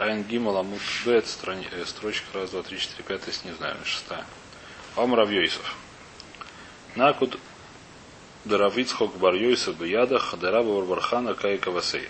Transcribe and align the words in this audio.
Айн 0.00 0.24
Гимал 0.24 0.56
Амут 0.56 0.80
Бет, 1.04 1.26
строчка 1.26 2.26
раз, 2.32 2.50
два, 2.52 2.62
три, 2.62 2.78
четыре, 2.78 3.04
пять, 3.04 3.26
если 3.26 3.48
не 3.48 3.54
знаю, 3.54 3.76
шестая. 3.84 4.24
Омар 4.96 5.20
Авьёйсов. 5.20 5.76
Накуд 6.96 7.38
Даравицхок 8.46 9.14
Бар 9.18 9.34
Йойса 9.34 9.74
Биядах 9.74 10.34
Дараба 10.38 10.68
Варвархана 10.68 11.34
Кайка 11.34 11.70
Васей. 11.70 12.08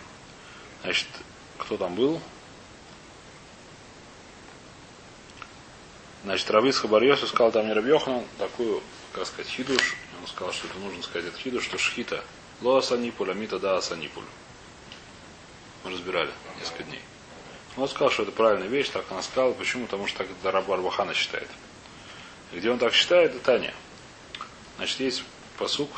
Значит, 0.82 1.08
кто 1.58 1.76
там 1.76 1.96
был? 1.96 2.20
Значит, 6.22 6.48
Равицха 6.48 6.86
Бар 6.86 7.02
Йосиф 7.02 7.28
сказал 7.30 7.50
там 7.50 7.66
не 7.66 7.72
Рабьохан, 7.72 8.22
такую, 8.38 8.84
как 9.12 9.26
сказать, 9.26 9.48
хидуш. 9.50 9.96
Он 10.20 10.28
сказал, 10.28 10.52
что 10.52 10.68
это 10.68 10.78
нужно 10.78 11.02
сказать 11.02 11.26
этот 11.26 11.40
хидуш, 11.40 11.64
что 11.64 11.76
шхита. 11.76 12.22
Ло 12.60 12.78
асанипуль, 12.78 13.32
амита 13.32 13.58
да 13.58 13.78
асанипуль. 13.78 14.22
Мы 15.82 15.90
разбирали 15.90 16.30
несколько 16.60 16.84
дней. 16.84 17.00
Он 17.80 17.88
сказал, 17.88 18.10
что 18.10 18.24
это 18.24 18.32
правильная 18.32 18.68
вещь, 18.68 18.90
так 18.90 19.06
она 19.08 19.22
сказала. 19.22 19.54
Почему? 19.54 19.86
Потому 19.86 20.06
что 20.06 20.18
так 20.18 20.28
Дараба 20.42 20.74
Арбахана 20.74 21.14
считает. 21.14 21.48
Где 22.52 22.70
он 22.70 22.78
так 22.78 22.92
считает, 22.92 23.30
это 23.30 23.40
Таня. 23.42 23.72
Значит, 24.76 25.00
есть 25.00 25.24
посук 25.56 25.88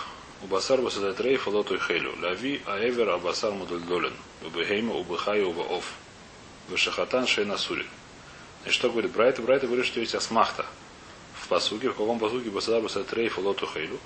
у 0.44 0.46
Басар 0.46 0.80
Басадат 0.80 1.20
Рейфа 1.20 1.50
Лоту 1.50 1.76
Хейлю. 1.76 2.14
Лави 2.22 2.62
Аэвер 2.66 3.08
Абасар 3.10 3.50
Мудульдолен. 3.50 4.14
Убехейма 4.42 4.94
Убехаю 4.94 5.48
Убаов. 5.48 5.94
Вешахатан 6.68 7.26
Шейна 7.26 7.58
Сурин. 7.58 7.88
Значит, 8.62 8.78
что 8.78 8.88
говорит 8.88 9.10
Брайта? 9.10 9.42
Брайта 9.42 9.66
говорит, 9.66 9.86
что 9.86 9.98
есть 9.98 10.14
асмахта 10.14 10.64
в 11.34 11.48
посуке. 11.48 11.88
В 11.88 11.96
каком 11.96 12.20
посуке 12.20 12.50
Басадат 12.50 12.84
Басадат 12.84 13.12
Рейфа 13.12 13.40
Лоту 13.40 13.66
Хейлю. 13.66 13.98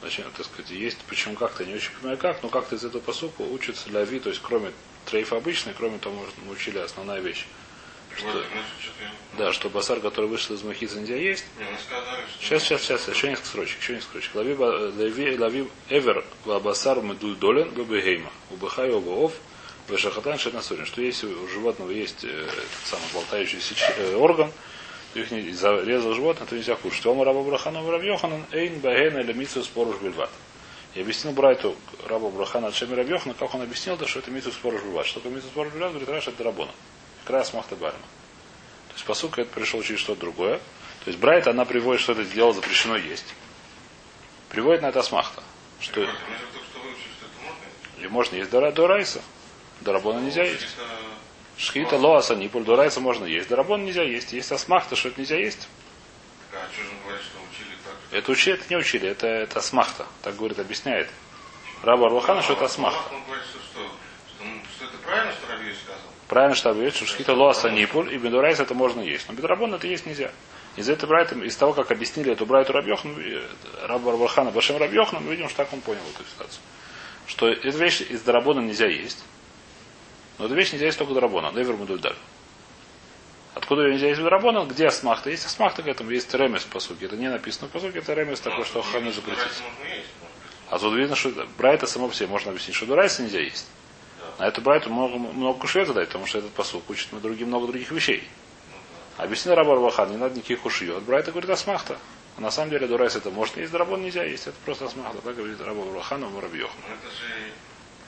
Значит, 0.00 0.26
так 0.36 0.44
сказать, 0.44 0.72
есть, 0.72 0.98
почему 1.08 1.36
как-то, 1.36 1.64
не 1.64 1.76
очень 1.76 1.92
понимаю 1.92 2.18
как, 2.18 2.42
но 2.42 2.48
как-то 2.48 2.74
из 2.74 2.84
этого 2.84 3.00
посука 3.00 3.42
учится 3.42 3.92
Лави, 3.92 4.18
то 4.18 4.28
есть 4.28 4.42
кроме 4.42 4.72
трейфа 5.04 5.36
обычный, 5.36 5.74
кроме 5.76 5.98
того, 5.98 6.24
мы 6.44 6.52
учили 6.52 6.78
основная 6.78 7.20
вещь. 7.20 7.46
Что, 8.16 8.44
да, 9.36 9.52
что 9.52 9.68
басар, 9.68 9.98
который 9.98 10.26
вышел 10.26 10.54
из 10.54 10.62
махицы, 10.62 11.00
нельзя 11.00 11.16
есть. 11.16 11.44
Не, 11.58 11.64
ну 11.64 11.76
сказали. 11.84 12.22
Сейчас, 12.40 12.62
сейчас, 12.62 12.82
сейчас, 12.82 13.08
еще 13.08 13.28
несколько 13.28 13.48
строчек, 13.48 13.80
еще 13.80 13.94
несколько 13.94 14.10
строчек. 14.10 14.34
Лави, 14.36 14.54
лави, 14.54 15.38
лави 15.38 15.68
эвер 15.88 16.24
басар 16.44 17.02
медудолен 17.02 17.70
бабегейма. 17.70 18.30
Убыхай 18.50 18.94
обоов 18.96 19.32
вешахатан 19.88 20.38
шетнасурин. 20.38 20.86
Что 20.86 21.02
если 21.02 21.26
у 21.26 21.48
животного 21.48 21.90
есть 21.90 22.24
э, 22.24 22.28
этот 22.28 22.84
самый 22.84 23.12
болтающийся 23.12 23.74
э, 23.96 24.14
орган, 24.14 24.52
то 25.12 25.20
их 25.20 25.30
не, 25.32 25.50
зарезал 25.50 26.14
животное, 26.14 26.46
то 26.46 26.54
нельзя 26.54 26.76
кушать. 26.76 27.04
Ома 27.06 27.24
раба 27.24 27.42
брахану 27.42 27.90
Равьоханан 27.90 28.44
эйн 28.52 28.78
багейна 28.78 29.18
или 29.18 29.32
митсу 29.32 29.64
споруш 29.64 29.96
бельват. 30.00 30.30
Я 30.94 31.02
объяснил 31.02 31.32
Брайту 31.32 31.76
раба 32.06 32.28
Брахана 32.30 32.70
Шеми 32.72 32.94
Равьохана, 32.94 33.34
как 33.34 33.52
он 33.54 33.62
объяснил, 33.62 33.96
то, 33.96 34.06
что 34.06 34.20
это 34.20 34.30
митсу 34.30 34.52
споруш 34.52 34.82
бельват. 34.82 35.06
Что 35.06 35.20
такое 35.20 35.34
митсу 35.36 35.48
споруш 35.48 35.72
бельват? 35.72 35.90
Говорит, 35.90 36.08
Раша, 36.08 36.30
это 36.30 36.44
рабона. 36.44 36.70
Как 37.24 37.34
раз 37.36 37.52
махта 37.52 37.74
барма. 37.74 37.98
То 38.88 38.94
есть, 38.94 39.04
по 39.04 39.14
сути, 39.14 39.40
это 39.40 39.50
пришло 39.52 39.82
через 39.82 39.98
что-то 40.00 40.20
другое. 40.20 40.58
То 41.04 41.08
есть, 41.10 41.18
Брайт, 41.18 41.48
она 41.48 41.64
приводит, 41.64 42.00
что 42.00 42.12
это 42.12 42.24
дело 42.24 42.52
запрещено 42.52 42.96
есть. 42.96 43.34
Приводит 44.50 44.82
на 44.82 44.86
это 44.86 45.00
асмахта. 45.00 45.42
Что 45.80 46.02
это 46.02 46.12
можно. 46.12 46.28
или 47.98 48.06
можно 48.06 48.36
есть 48.36 48.50
до, 48.50 48.70
до 48.70 48.86
райса. 48.86 49.20
До 49.80 49.92
рабона 49.92 50.20
нельзя 50.20 50.44
есть. 50.44 50.64
Шхита- 51.58 51.96
лоаса, 51.98 52.36
нипуль, 52.36 52.62
до 52.62 52.76
райса 52.76 53.00
можно 53.00 53.24
есть. 53.24 53.48
До 53.48 53.56
рабона 53.56 53.82
нельзя 53.82 54.04
есть. 54.04 54.32
Есть 54.32 54.52
асмахта, 54.52 54.94
что 54.94 55.08
это 55.08 55.20
нельзя 55.20 55.38
есть. 55.38 55.68
Так, 56.52 56.68
а 56.70 56.72
что 56.72 56.82
же 56.84 56.90
он 56.90 56.96
говорит, 57.04 57.22
что? 57.22 57.38
Это 58.14 58.30
учили, 58.30 58.54
это 58.54 58.64
не 58.70 58.76
учили, 58.76 59.08
это, 59.08 59.26
это 59.26 59.58
асмахта. 59.58 60.06
Так 60.22 60.36
говорит, 60.36 60.60
объясняет. 60.60 61.10
Раба 61.82 62.08
Рухана, 62.08 62.42
что 62.42 62.52
это 62.52 62.66
асмахта. 62.66 63.12
Ну, 63.12 63.18
правильно, 66.28 66.54
что 66.54 66.70
объявить, 66.70 66.94
что 66.94 67.06
шхита 67.06 67.34
лоаса 67.34 67.70
нипуль, 67.70 68.14
и 68.14 68.18
бедурайс 68.18 68.60
это 68.60 68.72
можно 68.72 69.00
есть. 69.00 69.28
Но 69.28 69.34
бедрабон 69.34 69.74
это 69.74 69.88
есть 69.88 70.06
нельзя. 70.06 70.30
Из 70.76 70.88
этого 70.88 71.10
брайта, 71.10 71.34
из 71.40 71.56
того, 71.56 71.72
как 71.72 71.90
объяснили 71.90 72.32
эту 72.32 72.46
брайту 72.46 72.72
Рабьехну, 72.72 73.16
Раба 73.82 74.12
Рабахана 74.12 74.52
Башем 74.52 74.76
Рабьехну, 74.76 75.18
мы 75.18 75.32
видим, 75.32 75.48
что 75.48 75.58
так 75.58 75.72
он 75.72 75.80
понял 75.80 76.00
эту 76.14 76.24
ситуацию. 76.28 76.62
Что 77.26 77.48
эту 77.48 77.78
вещь 77.78 78.00
из 78.00 78.22
Дарабона 78.22 78.60
нельзя 78.60 78.86
есть. 78.86 79.24
Но 80.38 80.46
эту 80.46 80.54
вещь 80.54 80.72
нельзя 80.72 80.86
есть 80.86 80.98
только 80.98 81.14
Дарабона, 81.14 81.50
Невер 81.50 81.76
Мудульдаль. 81.76 82.16
Откуда 83.54 83.82
ее 83.82 83.92
нельзя 83.92 84.08
есть 84.08 84.20
в 84.20 84.24
Дарабона? 84.24 84.64
Где 84.64 84.86
Асмахта? 84.88 85.30
Есть 85.30 85.46
Асмахта 85.46 85.82
к 85.82 85.86
этому, 85.86 86.10
есть 86.10 86.32
Ремес 86.34 86.64
по 86.64 86.80
сути. 86.80 87.04
Это 87.04 87.16
не 87.16 87.30
написано 87.30 87.68
в 87.68 87.70
посуке, 87.70 88.00
это 88.00 88.12
Ремес 88.12 88.40
такой, 88.40 88.64
что 88.64 88.84
Райс 88.92 89.14
запретить. 89.14 89.62
А 90.70 90.78
тут 90.78 90.94
видно, 90.94 91.14
что 91.14 91.30
Брайта 91.56 91.86
само 91.86 92.08
по 92.08 92.14
себе 92.14 92.26
можно 92.26 92.50
объяснить, 92.50 92.76
что 92.76 92.86
Дурайса 92.86 93.22
нельзя 93.22 93.40
есть. 93.40 93.68
На 94.38 94.48
эту 94.48 94.60
Брайту 94.60 94.90
много, 94.90 95.18
много 95.18 95.60
кушьет 95.60 95.86
задать, 95.86 96.08
потому 96.08 96.26
что 96.26 96.38
этот 96.38 96.50
посуд 96.52 96.82
учит 96.88 97.12
на 97.12 97.20
другим 97.20 97.48
много 97.48 97.68
других 97.68 97.92
вещей. 97.92 98.28
Объяснил 99.16 99.54
Раба 99.54 99.74
Рабахан, 99.74 100.10
не 100.10 100.16
надо 100.16 100.34
никаких 100.34 100.60
кушьет. 100.60 101.02
Брайта 101.04 101.30
говорит 101.30 101.50
асмахта. 101.50 101.96
А 102.36 102.40
на 102.40 102.50
самом 102.50 102.70
деле 102.70 102.88
Дурайс 102.88 103.14
это 103.14 103.30
можно 103.30 103.60
есть, 103.60 103.70
Драбон 103.70 104.02
нельзя 104.02 104.24
есть. 104.24 104.48
Это 104.48 104.56
просто 104.64 104.86
асмахта. 104.86 105.18
Так 105.22 105.36
говорит 105.36 105.60
Раба 105.60 105.84
Рабахан 105.84 106.24
и 106.24 106.26
Муравьев. 106.26 106.70
Ну, 106.88 106.94
это 106.94 107.14
же... 107.14 107.52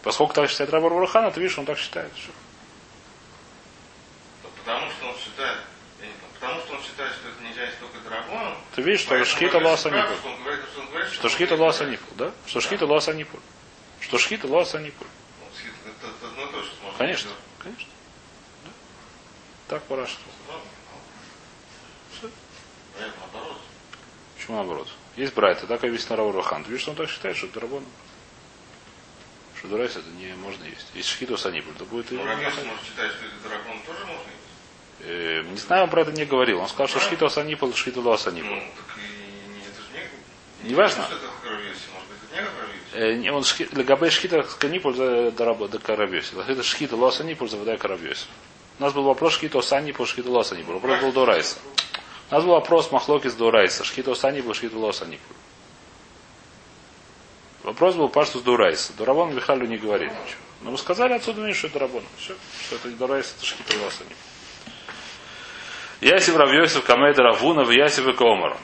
Поскольку 0.02 0.34
так 0.34 0.50
считает 0.50 0.70
Раба 0.70 0.88
Рабахан, 0.88 1.30
ты 1.30 1.40
видишь, 1.40 1.56
он 1.58 1.66
так 1.66 1.78
считает. 1.78 2.10
Потому 4.64 4.90
что 4.90 5.06
он 5.06 5.14
считает... 5.36 5.58
Потому 6.38 6.60
что 6.60 6.74
он 6.74 6.82
считает, 6.82 7.12
что 7.14 7.28
это 7.28 7.42
нельзя 7.42 7.64
есть 7.64 7.80
только 7.80 7.98
драгоном. 8.00 8.58
Ты 8.74 8.82
видишь, 8.82 9.00
что 9.00 9.24
шхита 9.24 9.58
нипуль. 9.90 11.08
что 11.12 11.28
шхита 11.28 11.56
лоаса 11.56 11.86
нипуль, 11.86 12.16
да? 12.16 12.32
Что 12.46 12.60
шхита 12.60 12.86
лоаса 12.86 13.14
нипуль. 13.14 13.40
Что 14.00 14.18
шхита. 14.18 14.46
Ну, 14.46 16.46
и 16.46 16.50
можно 16.82 16.98
Конечно, 16.98 17.30
конечно. 17.58 17.88
Да. 18.64 18.70
Так 19.68 19.82
пора 19.84 20.06
что. 20.06 20.20
Ну. 22.22 22.30
Нет, 23.00 23.10
наоборот. 23.20 23.58
Почему 24.36 24.56
наоборот? 24.56 24.88
Есть 25.16 25.34
Брайта, 25.34 25.66
так 25.66 25.82
объяснил 25.82 26.16
Раба 26.16 26.32
Рабахан. 26.32 26.64
Ты 26.64 26.70
видишь, 26.70 26.82
что 26.82 26.90
он 26.90 26.96
так 26.96 27.08
считает, 27.08 27.36
что 27.36 27.46
это 27.46 27.60
Драбон. 27.60 27.84
Что 29.56 29.68
Дурайс 29.68 29.96
это 29.96 30.08
не 30.10 30.34
можно 30.34 30.64
есть. 30.64 30.86
Если 30.94 31.10
шхиту 31.10 31.38
санипуль, 31.38 31.74
то 31.74 31.86
будет 31.86 32.12
и... 32.12 32.16
Ну, 32.16 32.24
может 32.24 32.54
считать, 32.84 33.12
что 33.12 33.24
это 33.24 33.48
дракон 33.48 33.80
тоже 33.86 34.04
можно 34.04 34.20
есть? 34.20 34.45
Э, 35.00 35.42
не 35.42 35.58
знаю, 35.58 35.84
он 35.84 35.90
про 35.90 36.02
это 36.02 36.12
не 36.12 36.24
говорил. 36.24 36.60
Он 36.60 36.68
сказал, 36.68 36.88
что 36.88 37.00
шхиту 37.00 37.28
санипул, 37.28 37.72
шхиту 37.74 38.00
ло 38.02 38.16
санипул. 38.16 38.54
Ну, 38.54 38.60
так 38.60 38.96
и 38.98 39.00
не, 40.62 40.68
не... 40.68 40.70
Неважно. 40.70 41.04
Что 41.04 41.16
это 41.16 41.26
в 41.26 41.48
Рабьевсе? 41.48 41.82
Может 41.92 42.08
быть, 42.08 42.18
это 42.32 42.42
не 42.42 42.48
в 42.48 42.60
Рабьевсе? 42.60 43.28
Э, 43.28 43.32
он 43.32 43.42
шхи- 43.42 43.74
для 43.74 43.84
габей 43.84 44.10
шхита 44.10 44.42
канипуль 44.58 44.94
за 44.94 45.30
дараба 45.30 45.68
до 45.68 45.78
карабьёси. 45.78 46.34
Это 46.48 46.62
шхита 46.62 46.96
ло 46.96 47.10
санипуль 47.10 47.48
за 47.48 47.58
вода. 47.58 47.76
У 48.78 48.82
нас 48.82 48.92
был 48.92 49.02
вопрос 49.04 49.34
шхиту 49.34 49.62
санипуль, 49.62 50.06
шхиту 50.06 50.32
ло 50.32 50.42
санипуль. 50.42 50.74
Вопрос 50.74 51.00
был 51.00 51.12
до 51.12 51.24
райса. 51.24 51.56
У 52.30 52.34
нас 52.34 52.42
был 52.44 52.52
вопрос 52.52 52.90
махлокис 52.90 53.34
до 53.34 53.50
райса. 53.50 53.84
Шхиту 53.84 54.14
санипуль, 54.14 54.54
шхиту 54.54 54.78
ло 54.78 54.92
санипуль. 54.92 55.36
Вопрос 57.62 57.96
был 57.96 58.08
паштус 58.08 58.42
до 58.42 58.56
райса. 58.56 58.92
До 58.96 59.04
рабона 59.04 59.32
Михалю 59.32 59.66
не 59.66 59.76
говорили 59.76 60.10
ничего. 60.10 60.40
Но 60.62 60.70
вы 60.70 60.78
сказали 60.78 61.14
отсюда, 61.14 61.52
что 61.52 61.66
это 61.66 61.80
рабон. 61.80 62.02
Все, 62.18 62.34
что 62.66 62.76
это 62.76 62.88
не 62.88 62.94
до 62.94 63.06
райса, 63.06 63.34
это 63.36 63.44
шхиту 63.44 63.74
ло 63.82 63.90
санипуль. 63.90 64.16
Ясив 66.00 66.36
Равьосиф 66.36 66.84
Камейда 66.84 67.22
Равуна 67.22 67.64
в 67.64 67.70
Ясив 67.70 68.06
и 68.06 68.12
Комар. 68.12 68.56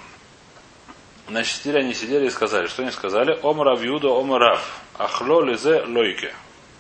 Значит, 1.28 1.64
они 1.66 1.94
сидели 1.94 2.26
и 2.26 2.30
сказали, 2.30 2.66
что 2.66 2.82
они 2.82 2.90
сказали? 2.90 3.38
Омар 3.42 3.68
Авьюда, 3.68 4.08
Омар 4.08 4.40
Рав. 4.40 4.80
Ахло 4.98 5.42
лизе 5.42 5.82
лойке. 5.82 6.34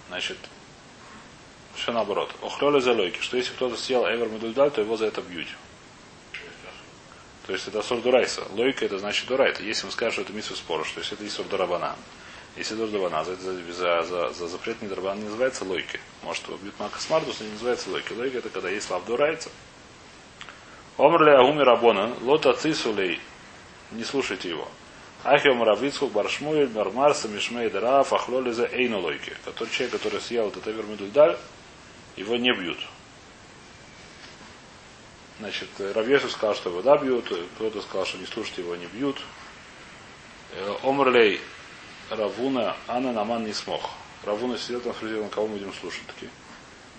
Значит, 0.08 0.36
все 1.74 1.92
наоборот. 1.92 2.30
Охло 2.42 2.70
лизе 2.70 2.90
лойке. 2.90 3.22
Что 3.22 3.38
если 3.38 3.52
кто-то 3.52 3.76
съел 3.76 4.04
Эвер 4.04 4.28
Медульдаль, 4.28 4.70
то 4.70 4.82
его 4.82 4.96
за 4.96 5.06
это 5.06 5.22
бьют. 5.22 5.48
То 7.46 7.54
есть 7.54 7.66
это 7.66 7.80
Асур 7.80 8.02
Дурайса. 8.02 8.42
Лойка 8.50 8.84
это 8.84 8.98
значит 8.98 9.26
Дурайта. 9.26 9.62
Если 9.62 9.86
мы 9.86 9.92
скажем, 9.92 10.12
что 10.12 10.22
это 10.22 10.32
мисс 10.32 10.46
спора, 10.46 10.84
что 10.84 11.00
если 11.00 11.16
это 11.16 11.26
Исур 11.26 11.46
Дурабана. 11.46 11.96
Если 12.56 12.74
Дур 12.74 12.88
Дурабана, 12.88 13.24
за, 13.24 13.36
за, 13.36 13.72
за, 13.72 14.02
за, 14.02 14.30
за 14.30 14.48
запретный 14.48 14.88
Дурабан 14.88 15.18
не 15.18 15.24
называется 15.24 15.64
лойки. 15.64 15.98
Может, 16.22 16.44
бьют 16.60 16.78
Мака 16.78 17.00
Смардус, 17.00 17.40
но 17.40 17.46
не 17.46 17.52
называется 17.52 17.90
лойки. 17.90 18.12
Лойка 18.12 18.38
это 18.38 18.50
когда 18.50 18.68
есть 18.68 18.90
лав 18.90 19.04
Дурайца. 19.06 19.48
Омр 20.98 21.22
ле 21.24 21.36
агуми 21.36 21.62
рабона, 21.62 22.12
лота 22.20 22.52
цисулей, 22.52 23.20
не 23.92 24.04
слушайте 24.04 24.48
его. 24.48 24.68
Ахиом 25.24 25.62
Равицху, 25.62 26.08
Баршмуэль, 26.08 26.68
Мармарса, 26.68 27.28
Мишмей, 27.28 27.70
Дараф, 27.70 28.12
Ахлолиза, 28.12 28.66
Эйнулойки. 28.66 29.32
Который 29.44 29.70
человек, 29.70 29.92
который 29.92 30.20
съел 30.20 30.48
этот 30.48 30.66
Эвермидульдаль, 30.66 31.36
его 32.16 32.36
не 32.36 32.52
бьют. 32.52 32.78
Значит, 35.38 35.68
Равьесу 35.78 36.28
сказал, 36.28 36.54
что 36.54 36.70
его 36.70 36.82
да 36.82 36.96
бьют, 36.96 37.32
кто-то 37.54 37.82
сказал, 37.82 38.04
что 38.04 38.18
не 38.18 38.26
слушайте 38.26 38.62
его, 38.62 38.74
не 38.76 38.86
бьют. 38.86 39.20
Э, 40.52 40.74
Омрлей 40.82 41.40
Равуна, 42.10 42.76
Анна 42.88 43.12
Наман 43.12 43.44
не 43.44 43.52
смог. 43.52 43.90
Равуна 44.24 44.58
сидел 44.58 44.80
там, 44.80 44.92
спросил, 44.94 45.26
кого 45.28 45.46
мы 45.46 45.54
будем 45.54 45.72
слушать 45.72 46.06
таки. 46.06 46.28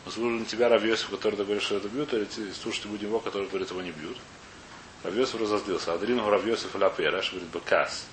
На 0.05 0.45
тебя, 0.45 0.69
Равьесу, 0.69 1.09
который 1.09 1.35
ты 1.35 1.43
говоришь, 1.43 1.63
что 1.63 1.77
это 1.77 1.87
бьют, 1.87 2.13
или 2.13 2.27
слушать 2.51 2.85
будем 2.85 3.07
его, 3.07 3.19
который 3.19 3.47
говорит, 3.47 3.69
его 3.69 3.81
не 3.81 3.91
бьют. 3.91 4.17
Равьесу 5.03 5.37
разозлился. 5.37 5.93
Адрину 5.93 6.29
Равьесу 6.29 6.67
Ляпера, 6.73 7.21
говорит, 7.21 7.49
бекас. 7.53 8.05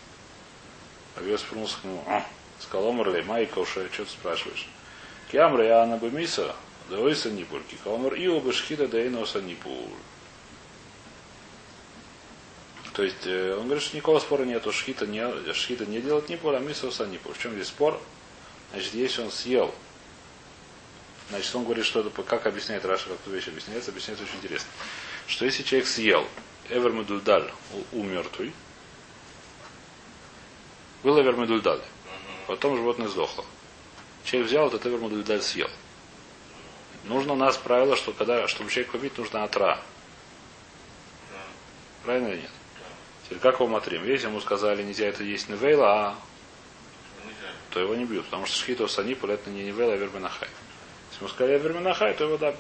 Равьесу 1.17 1.47
вернулся 1.51 1.77
к 1.81 1.85
нему. 1.85 2.05
«А». 2.07 2.25
Сказал, 2.61 2.89
Омрлей, 2.89 3.23
Майка, 3.23 3.59
уж 3.59 3.71
что 3.71 3.89
ты 3.89 4.07
спрашиваешь? 4.07 4.69
Киамра, 5.33 5.65
я 5.65 5.83
Анна 5.83 5.97
Бемиса, 5.97 6.55
Давай 6.91 7.15
санипуль. 7.15 7.63
Кикаомер 7.71 8.15
ио 8.15 8.41
бы 8.41 8.53
шхита 8.53 8.89
дейно 8.89 9.25
санипуль. 9.25 9.95
То 12.93 13.05
есть 13.05 13.25
э, 13.27 13.57
он 13.57 13.67
говорит, 13.67 13.85
что 13.85 13.97
никакого 13.97 14.19
спора 14.19 14.43
нету, 14.43 14.73
шхита 14.73 15.07
не, 15.07 15.25
шхита 15.55 15.87
не 15.87 16.01
делать 16.01 16.29
нипуль, 16.29 16.57
а 16.57 16.59
мисо 16.59 16.91
санипуль. 16.91 17.33
В 17.33 17.39
чем 17.39 17.53
здесь 17.53 17.69
спор? 17.69 18.01
Значит, 18.73 18.95
если 18.95 19.23
он 19.23 19.31
съел, 19.31 19.73
значит, 21.31 21.55
он 21.55 21.65
говорит, 21.65 21.85
что 21.85 22.01
это, 22.01 22.11
как 22.23 22.47
объясняет 22.47 22.85
Раша, 22.85 23.09
как 23.09 23.21
эту 23.21 23.31
вещь 23.31 23.49
объясняется, 23.49 23.91
объясняется 23.91 24.25
очень 24.25 24.37
интересно. 24.37 24.69
Что 25.27 25.45
если 25.45 25.63
человек 25.63 25.89
съел 25.89 26.27
эвермедульдаль 26.69 27.51
у, 27.93 28.01
у 28.01 28.03
мертвый, 28.03 28.53
был 31.03 31.21
эвермедульдаль, 31.21 31.81
потом 32.47 32.77
животное 32.77 33.09
сдохло. 33.09 33.45
Человек 34.25 34.49
взял 34.49 34.69
этот 34.69 34.85
эвермедульдаль 34.87 35.43
съел. 35.43 35.71
Нужно 37.05 37.33
у 37.33 37.37
нас 37.37 37.57
правило, 37.57 37.97
что 37.97 38.13
когда, 38.13 38.47
чтобы 38.49 38.71
человек 38.71 38.93
побить, 38.93 39.17
нужно 39.17 39.45
отра. 39.45 39.81
Правильно 42.05 42.29
или 42.29 42.41
нет? 42.43 42.51
Теперь 43.25 43.39
как 43.39 43.55
его 43.55 43.69
матрим? 43.69 44.05
Если 44.05 44.27
ему 44.27 44.41
сказали, 44.41 44.83
нельзя 44.83 45.07
это 45.07 45.23
есть 45.23 45.49
невейла, 45.49 45.87
а 45.87 46.19
то 47.71 47.81
его 47.81 47.95
не 47.95 48.05
бьют. 48.05 48.27
Потому 48.27 48.47
что 48.47 48.57
шхито 48.57 48.87
санипуль 48.89 49.33
это 49.33 49.49
не 49.49 49.65
невейла, 49.65 49.95
а 49.95 49.97
вербенахай. 49.97 50.49
Сказали 51.29 51.59
вербенахай, 51.59 52.15
то 52.15 52.25
его 52.25 52.39
да. 52.39 52.55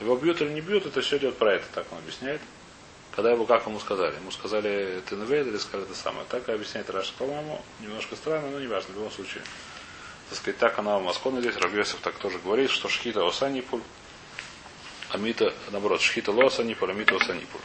Его 0.00 0.16
бьют 0.16 0.40
или 0.40 0.50
не 0.50 0.60
бьют, 0.60 0.86
это 0.86 1.00
все 1.00 1.18
идет 1.18 1.36
про 1.36 1.54
это, 1.54 1.66
так 1.74 1.86
он 1.92 1.98
объясняет. 1.98 2.40
Когда 3.12 3.30
его, 3.30 3.44
как 3.44 3.66
ему 3.66 3.78
сказали? 3.78 4.16
Ему 4.16 4.30
сказали, 4.30 5.02
ты 5.06 5.16
невейла 5.16 5.48
или 5.48 5.58
сказали 5.58 5.84
это 5.84 5.94
самое. 5.94 6.24
Так 6.30 6.48
объясняет 6.48 6.88
Раша, 6.88 7.12
по-моему, 7.18 7.62
немножко 7.80 8.16
странно, 8.16 8.48
но 8.50 8.58
не 8.58 8.66
важно, 8.66 8.92
в 8.92 8.96
любом 8.96 9.10
случае. 9.10 9.42
Так 10.30 10.38
сказать, 10.38 10.58
так 10.58 10.78
она 10.78 10.98
в 10.98 11.02
Москве 11.02 11.38
здесь, 11.40 11.56
Рабьесов 11.56 12.00
так 12.00 12.14
тоже 12.14 12.38
говорит, 12.38 12.70
что 12.70 12.88
шхита 12.88 13.26
осанипуль, 13.26 13.82
амита, 15.10 15.52
наоборот, 15.70 16.00
шхита 16.00 16.32
лосанипуль, 16.32 16.90
амита 16.90 17.14
осанипуль. 17.16 17.60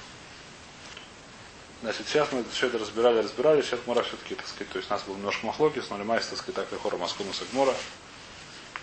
Значит, 1.81 2.07
сейчас 2.07 2.31
мы 2.31 2.43
все 2.51 2.67
это 2.67 2.79
разбирали, 2.79 3.19
разбирали, 3.19 3.61
сейчас 3.61 3.79
Мора 3.85 4.01
все-таки, 4.01 4.35
так 4.35 4.47
сказать, 4.47 4.69
то 4.69 4.79
есть 4.79 4.89
у 4.89 4.93
нас 4.93 5.03
был 5.03 5.15
немножко 5.15 5.45
махлоки, 5.45 5.79
с 5.79 5.89
Нулимайс, 5.89 6.25
так 6.27 6.39
сказать, 6.39 6.55
так 6.55 6.71
лихора 6.71 6.97
Москву 6.97 7.31
Сагмора, 7.31 7.73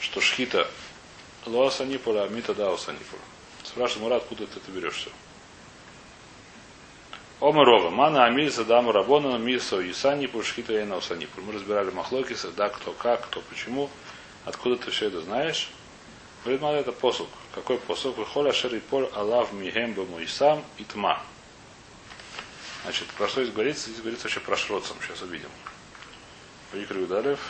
что 0.05 0.21
шхита 0.21 0.69
лоаса 1.47 1.85
нипуля, 1.85 2.25
а 2.25 2.29
мита 2.29 2.55
даоса 2.55 2.93
нипуля. 2.93 3.23
Спрашивает 3.65 4.03
Мура, 4.03 4.17
откуда 4.17 4.47
ты 4.47 4.59
это 4.59 4.71
берешь 4.71 4.95
все? 4.95 5.11
Омерова, 7.41 7.91
мана 7.91 8.27
амиль 8.27 8.51
задаму 8.51 8.93
рабона 8.93 9.37
мисо 9.39 9.81
и 9.81 9.93
санипуль, 9.93 10.45
шхита 10.45 10.79
и 10.79 10.85
наусанипуль. 10.85 11.43
Мы 11.43 11.53
разбирали 11.55 11.91
махлоки, 11.91 12.37
да, 12.57 12.69
кто 12.69 12.93
как, 12.93 13.27
кто 13.27 13.41
почему, 13.41 13.91
откуда 14.45 14.77
ты 14.77 14.91
все 14.91 15.07
это 15.07 15.23
знаешь. 15.23 15.71
Говорит, 16.43 16.61
мало 16.61 16.77
это 16.77 16.93
посук. 16.93 17.29
Какой 17.55 17.79
посук? 17.79 18.19
Выхоля 18.19 18.53
шери 18.53 18.81
поль 18.81 19.09
алав 19.15 19.53
мигем 19.53 19.95
бы 19.95 20.27
сам 20.29 20.63
и 20.77 20.85
тма. 20.85 21.23
Значит, 22.83 23.09
про 23.09 23.27
что 23.29 23.43
здесь 23.43 23.55
говорится? 23.55 23.89
Здесь 23.89 24.01
говорится 24.01 24.25
вообще 24.25 24.41
про 24.41 24.57
шроцам. 24.57 24.97
Сейчас 25.03 25.23
увидим. 25.23 25.49
Викру 26.75 27.01
Юдалев. 27.01 27.41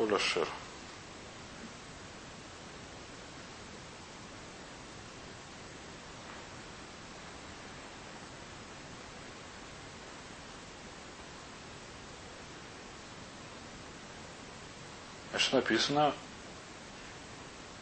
Холашер. 0.00 0.48
Что 15.36 15.56
написано? 15.56 16.14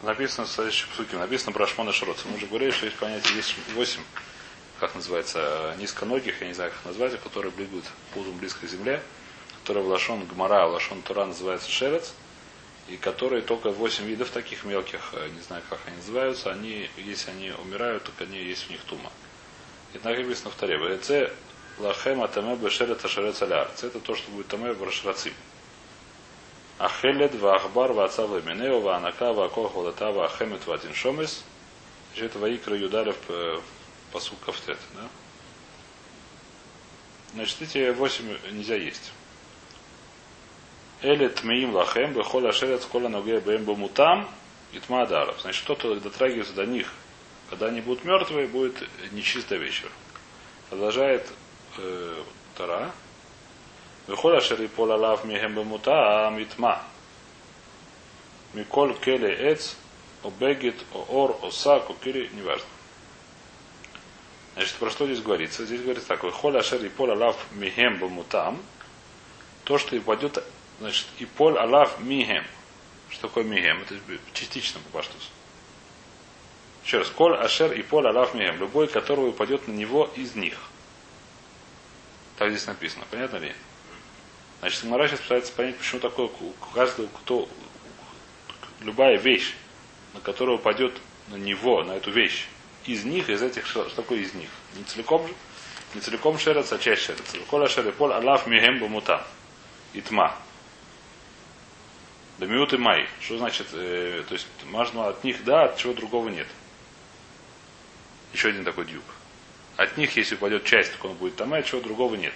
Написано 0.01 0.45
в 0.45 0.49
следующем 0.49 0.89
псуке. 0.89 1.17
Написано 1.17 1.51
про 1.53 1.67
Шмона 1.67 1.93
Шроца. 1.93 2.27
Мы 2.27 2.35
уже 2.35 2.47
говорили, 2.47 2.71
что 2.71 2.85
есть 2.85 2.97
понятие, 2.97 3.35
есть 3.37 3.55
восемь, 3.75 4.01
как 4.79 4.95
называется, 4.95 5.75
низконогих, 5.77 6.41
я 6.41 6.47
не 6.47 6.53
знаю, 6.53 6.71
как 6.71 6.83
назвать, 6.85 7.21
которые 7.21 7.51
бегут 7.51 7.85
пузом 8.13 8.37
близко 8.37 8.65
к 8.65 8.69
земле, 8.69 9.01
которые 9.69 9.85
в 9.85 9.89
Лашон 9.89 10.25
Гмара, 10.25 10.65
в 10.65 10.71
Лашон 10.71 11.03
Тура 11.03 11.25
называется 11.25 11.69
Шерец, 11.69 12.15
и 12.87 12.97
которые 12.97 13.43
только 13.43 13.69
восемь 13.69 14.05
видов 14.05 14.31
таких 14.31 14.63
мелких, 14.63 15.13
не 15.35 15.41
знаю, 15.41 15.61
как 15.69 15.77
они 15.85 15.95
называются, 15.97 16.51
они, 16.51 16.89
если 16.97 17.29
они 17.29 17.51
умирают, 17.51 18.03
то 18.05 18.11
они 18.23 18.39
есть 18.39 18.63
в 18.63 18.71
них 18.71 18.81
тума. 18.85 19.11
И 19.93 19.99
так 19.99 20.17
написано 20.17 20.49
в 20.49 20.55
Таре. 20.55 20.97
Це 20.97 21.31
лахема 21.77 22.27
таме 22.27 22.55
бешерет 22.55 23.05
ашерец 23.05 23.43
аляр. 23.43 23.69
Это 23.83 23.99
то, 23.99 24.15
что 24.15 24.31
будет 24.31 24.47
таме 24.47 24.73
в 24.73 24.83
Рашрацим. 24.83 25.33
Ахелед 26.79 27.35
вахбар 27.35 27.93
вацав 27.93 28.31
леминео 28.31 28.79
ваанака 28.79 29.33
вакох 29.33 29.75
волата 29.75 30.11
вахемет 30.11 30.65
ватин 30.65 30.95
шомес. 30.95 31.43
Это 32.15 32.39
Ваикра 32.39 32.75
Юдарев 32.75 33.17
посуд 34.11 34.39
кафтет. 34.43 34.79
Да? 34.95 35.07
Значит, 37.35 37.61
эти 37.61 37.91
восемь 37.91 38.35
нельзя 38.51 38.73
есть. 38.73 39.11
Эле 41.01 41.29
тмеим 41.29 41.73
лахем, 41.73 42.13
бехола 42.13 42.51
шерец, 42.51 42.85
кола 42.85 43.07
ноге 43.07 43.39
бэм 43.39 43.63
бамутам, 43.63 44.29
итмаадаров. 44.73 45.39
Значит, 45.41 45.63
кто-то 45.63 45.95
дотрагивается 45.95 46.53
до 46.53 46.65
них, 46.65 46.91
когда 47.49 47.67
они 47.67 47.79
будут 47.79 48.03
мертвые, 48.03 48.47
будет 48.47 48.83
нечисто 49.11 49.55
вечер. 49.55 49.89
Продолжает 50.69 51.25
э, 51.77 52.23
Тара. 52.55 52.91
Выхода 54.07 54.41
шери 54.41 54.67
пола 54.67 54.95
лав 54.95 55.23
михем 55.23 55.55
бамута 55.55 56.27
а 56.27 56.31
митма. 56.31 56.83
Миколь 58.53 58.93
келе 58.95 59.31
эц, 59.31 59.75
обегит, 60.23 60.75
оор, 60.93 61.37
осак, 61.43 61.89
окири, 61.89 62.29
неважно. 62.33 62.65
Значит, 64.55 64.75
про 64.75 64.89
что 64.89 65.05
здесь 65.05 65.21
говорится? 65.21 65.65
Здесь 65.65 65.81
говорится 65.81 66.09
так. 66.09 66.23
Выхода 66.23 66.61
шери 66.61 66.89
пола 66.89 67.15
лав 67.15 67.37
михем 67.51 67.99
бамутам. 67.99 68.59
То, 69.63 69.77
что 69.77 69.95
и 69.95 69.99
упадет 69.99 70.43
значит, 70.79 71.07
и 71.19 71.25
поль 71.25 71.57
алав 71.57 71.99
михем. 71.99 72.43
Что 73.09 73.27
такое 73.27 73.43
михем? 73.43 73.81
Это 73.81 73.95
частично 74.33 74.79
по 74.81 74.97
паштусу. 74.97 75.29
Еще 76.85 76.99
раз. 76.99 77.09
Коль 77.09 77.35
ашер 77.35 77.71
и 77.73 77.81
поль 77.81 78.07
алав 78.07 78.33
михем. 78.33 78.57
Любой, 78.57 78.87
который 78.87 79.29
упадет 79.29 79.67
на 79.67 79.71
него 79.71 80.09
из 80.15 80.35
них. 80.35 80.57
Так 82.37 82.49
здесь 82.51 82.67
написано. 82.67 83.05
Понятно 83.11 83.37
ли? 83.37 83.53
Значит, 84.59 84.83
Мара 84.83 85.07
сейчас 85.07 85.21
пытается 85.21 85.53
понять, 85.53 85.77
почему 85.77 86.01
такое, 86.01 86.25
у 86.25 86.73
каждого, 86.73 87.07
кто, 87.07 87.47
любая 88.81 89.17
вещь, 89.17 89.53
на 90.13 90.19
которую 90.19 90.57
упадет 90.57 90.93
на 91.29 91.35
него, 91.35 91.83
на 91.83 91.93
эту 91.93 92.11
вещь, 92.11 92.47
из 92.85 93.05
них, 93.05 93.29
из 93.29 93.41
этих, 93.41 93.65
что, 93.65 93.85
такое 93.85 94.19
из 94.19 94.33
них? 94.33 94.49
Не 94.75 94.83
целиком 94.83 95.25
же, 95.27 95.33
не 95.95 96.01
целиком 96.01 96.37
шерец, 96.37 96.71
а 96.73 96.77
часть 96.77 97.03
шерец. 97.03 97.23
Кола 97.49 97.69
шерец, 97.69 97.95
пол 97.95 98.11
алаф 98.11 98.47
михем 98.47 98.79
бамута. 98.79 99.25
И 99.93 100.01
тма. 102.39 102.47
Да 102.47 102.53
миут 102.53 102.73
и 102.73 102.77
май. 102.77 103.07
Что 103.19 103.37
значит, 103.37 103.67
э, 103.73 104.23
то 104.27 104.33
есть, 104.33 104.47
можно 104.65 105.07
от 105.07 105.23
них 105.23 105.43
да, 105.43 105.65
от 105.65 105.77
чего 105.77 105.93
другого 105.93 106.29
нет. 106.29 106.47
Еще 108.33 108.49
один 108.49 108.63
такой 108.63 108.85
дюк. 108.85 109.03
От 109.77 109.97
них, 109.97 110.15
если 110.17 110.35
упадет 110.35 110.65
часть, 110.65 110.97
то 110.97 111.07
он 111.07 111.15
будет 111.15 111.35
там, 111.35 111.53
а 111.53 111.57
от 111.57 111.65
чего 111.65 111.81
другого 111.81 112.15
нет. 112.15 112.33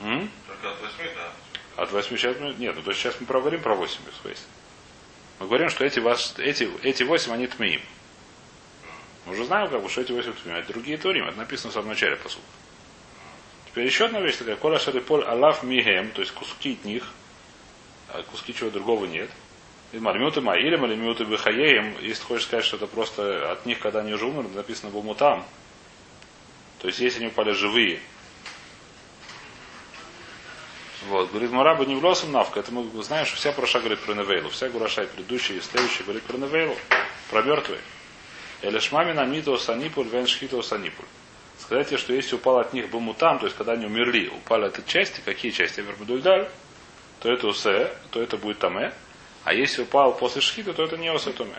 М? 0.00 0.30
Только 0.46 0.70
от 0.70 0.80
8, 0.80 1.14
да? 1.14 1.82
От 1.82 1.92
8 1.92 2.16
сейчас 2.16 2.36
мы... 2.38 2.54
Нет, 2.54 2.76
ну 2.76 2.82
то 2.82 2.90
есть 2.90 3.00
сейчас 3.02 3.18
мы 3.20 3.26
проговорим 3.26 3.62
про 3.62 3.74
8 3.74 3.98
есть. 4.24 4.46
Мы 5.38 5.46
говорим, 5.46 5.70
что 5.70 5.84
эти, 5.84 5.98
вас, 5.98 6.34
эти, 6.38 6.68
эти 6.82 7.02
8, 7.02 7.32
они 7.32 7.46
тмеим. 7.46 7.80
Мы 9.24 9.32
уже 9.32 9.44
знаем, 9.44 9.68
как 9.70 9.82
бы, 9.82 9.88
что 9.88 10.02
эти 10.02 10.12
8 10.12 10.32
тмеим. 10.32 10.58
А 10.58 10.62
другие 10.62 10.98
турим. 10.98 11.26
Это 11.26 11.38
написано 11.38 11.70
в 11.70 11.74
самом 11.74 11.88
начале 11.88 12.16
посуд. 12.16 12.42
Теперь 13.66 13.86
еще 13.86 14.06
одна 14.06 14.20
вещь 14.20 14.36
такая. 14.36 14.56
Коля 14.56 14.78
шариполь 14.78 15.24
алаф 15.24 15.62
михем, 15.62 16.10
то 16.10 16.20
есть 16.20 16.32
куски 16.32 16.74
от 16.74 16.84
них, 16.84 17.10
а 18.16 18.22
куски 18.22 18.54
чего 18.54 18.70
другого 18.70 19.04
нет. 19.04 19.30
Мальмюты 19.92 20.40
Маилем 20.40 20.84
или 20.84 20.96
Мюты 20.96 21.24
Бехаеем, 21.24 21.96
если 22.00 22.22
хочешь 22.24 22.44
сказать, 22.44 22.64
что 22.64 22.76
это 22.76 22.86
просто 22.86 23.52
от 23.52 23.64
них, 23.66 23.78
когда 23.78 24.00
они 24.00 24.12
уже 24.12 24.26
умерли, 24.26 24.54
написано 24.54 24.90
Бумутам. 24.90 25.44
То 26.80 26.88
есть, 26.88 26.98
если 27.00 27.20
они 27.20 27.28
упали 27.28 27.52
живые, 27.52 28.00
вот. 31.08 31.30
Говорит, 31.30 31.52
Мараба 31.52 31.84
не 31.84 31.94
влосом 31.94 32.32
навка. 32.32 32.60
Это 32.60 32.72
мы 32.72 33.02
знаем, 33.02 33.26
что 33.26 33.36
вся 33.36 33.52
проша 33.52 33.78
говорит 33.78 34.00
про 34.00 34.14
Невейлу. 34.14 34.50
Вся 34.50 34.68
Гураша 34.68 35.04
и 35.04 35.06
предыдущая, 35.06 35.58
и 35.58 35.60
следующая 35.60 36.02
говорит 36.02 36.24
про 36.24 36.36
Невейлу. 36.36 36.76
Про 37.30 37.42
мертвые. 37.42 37.80
Элешмами 38.62 39.12
намито 39.12 39.56
санипуль, 39.56 40.08
вен 40.08 40.26
шхито 40.26 40.62
санипуль. 40.62 41.06
Сказать, 41.60 41.98
что 41.98 42.12
если 42.12 42.34
упал 42.34 42.58
от 42.58 42.72
них 42.72 42.90
бамутам, 42.90 43.38
то 43.38 43.46
есть 43.46 43.56
когда 43.56 43.72
они 43.72 43.86
умерли, 43.86 44.28
упали 44.28 44.66
от 44.66 44.84
части, 44.86 45.20
какие 45.24 45.52
части 45.52 45.80
Эвермедульдаль, 45.80 46.48
то 47.20 47.32
это 47.32 47.46
усе, 47.46 47.92
то 48.10 48.22
это 48.22 48.36
будет 48.36 48.58
таме. 48.58 48.92
А 49.44 49.54
если 49.54 49.82
упал 49.82 50.16
после 50.16 50.40
шхита, 50.40 50.72
то 50.72 50.84
это 50.84 50.96
не 50.96 51.10
усе 51.10 51.32
томе. 51.32 51.54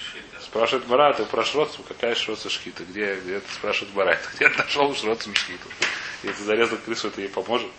Шхита? 0.00 0.40
Спрашивает 0.42 0.88
Мара, 0.88 1.12
ты 1.12 1.24
про 1.24 1.44
шроцу, 1.44 1.82
какая 1.86 2.14
шроца 2.14 2.48
шхита? 2.50 2.84
Где, 2.84 3.16
где 3.16 3.40
ты 3.40 3.52
спрашивает 3.52 3.94
Мара? 3.94 4.18
Где 4.34 4.48
ты 4.48 4.58
нашел 4.58 4.94
шроцу 4.94 5.34
шхиту? 5.34 5.68
Если 6.22 6.42
зарезал 6.44 6.78
крысу, 6.78 7.08
это 7.08 7.20
ей 7.20 7.28
поможет. 7.28 7.70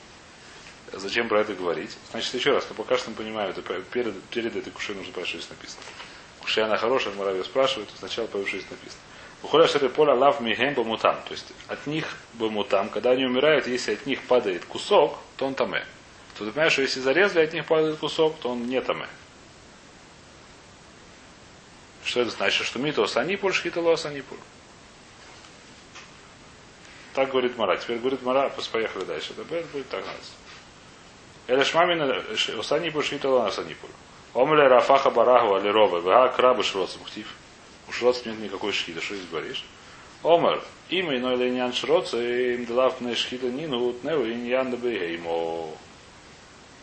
Зачем 0.91 1.27
про 1.27 1.41
это 1.41 1.53
говорить? 1.55 1.97
Значит, 2.11 2.33
еще 2.35 2.51
раз, 2.51 2.67
но 2.69 2.75
пока 2.75 2.97
что 2.97 3.09
мы 3.09 3.15
понимаем, 3.15 3.49
это 3.49 3.61
перед, 3.63 4.21
перед 4.25 4.55
этой 4.55 4.71
кушей 4.71 4.95
нужно 4.95 5.11
спрашивать, 5.11 5.43
что 5.43 5.53
написано. 5.53 5.81
Кушей 6.39 6.63
она 6.63 6.77
хорошая, 6.77 7.15
Мара 7.15 7.43
спрашивает, 7.43 7.89
сначала 7.97 8.27
появившись 8.27 8.69
написано. 8.69 9.01
Шеры 9.51 9.89
поля 9.89 10.13
лав 10.13 10.39
мигем 10.41 10.73
бамутам. 10.73 11.17
То 11.25 11.31
есть 11.33 11.51
от 11.67 11.85
них 11.85 12.05
бамутам, 12.33 12.89
когда 12.89 13.11
они 13.11 13.25
умирают, 13.25 13.67
если 13.67 13.93
от 13.93 14.05
них 14.05 14.21
падает 14.23 14.65
кусок, 14.65 15.17
то 15.37 15.45
он 15.45 15.53
таме. 15.53 15.85
То 16.37 16.45
ты 16.45 16.51
понимаешь, 16.51 16.73
что 16.73 16.81
если 16.81 16.99
зарезали, 16.99 17.45
от 17.45 17.53
них 17.53 17.65
падает 17.65 17.97
кусок, 17.97 18.35
то 18.39 18.49
он 18.49 18.67
не 18.67 18.81
таме. 18.81 19.07
Что 22.03 22.21
это 22.21 22.31
значит? 22.31 22.65
Что 22.65 22.79
мито 22.79 23.05
санипуль, 23.05 23.53
шхитало 23.53 23.95
санипуль. 23.95 24.37
Так 27.13 27.29
говорит 27.29 27.57
Мара. 27.57 27.77
Теперь 27.77 27.99
говорит 27.99 28.23
Мара, 28.23 28.49
поехали 28.71 29.03
дальше. 29.05 29.33
Это 29.33 29.43
будет 29.43 29.89
так 29.89 30.03
надо. 30.05 30.17
Эля 31.47 31.63
шмамина 31.63 32.23
усанипуль, 32.57 33.03
шхитало 33.03 33.49
санипуль. 33.51 33.89
Омля 34.33 34.67
рафаха 34.67 35.11
бараху 35.11 35.55
алирова, 35.55 35.99
вега 35.99 36.29
крабы 36.29 36.63
шроцем 36.63 37.03
ктив. 37.03 37.27
У 37.87 37.91
шроц 37.91 38.25
нет 38.25 38.39
никакой 38.39 38.71
шхита. 38.73 39.01
Что 39.01 39.15
здесь 39.15 39.29
говоришь? 39.29 39.63
Омар, 40.23 40.63
имя 40.89 41.17
иной 41.17 41.35
линьян 41.35 41.73
шроца, 41.73 42.17
им 42.17 42.65
делав 42.65 43.01
не 43.01 43.15
шхита 43.15 43.47
нину, 43.47 43.87
утнеу 43.87 44.25
иньян 44.25 44.71
дабеймо. 44.71 45.75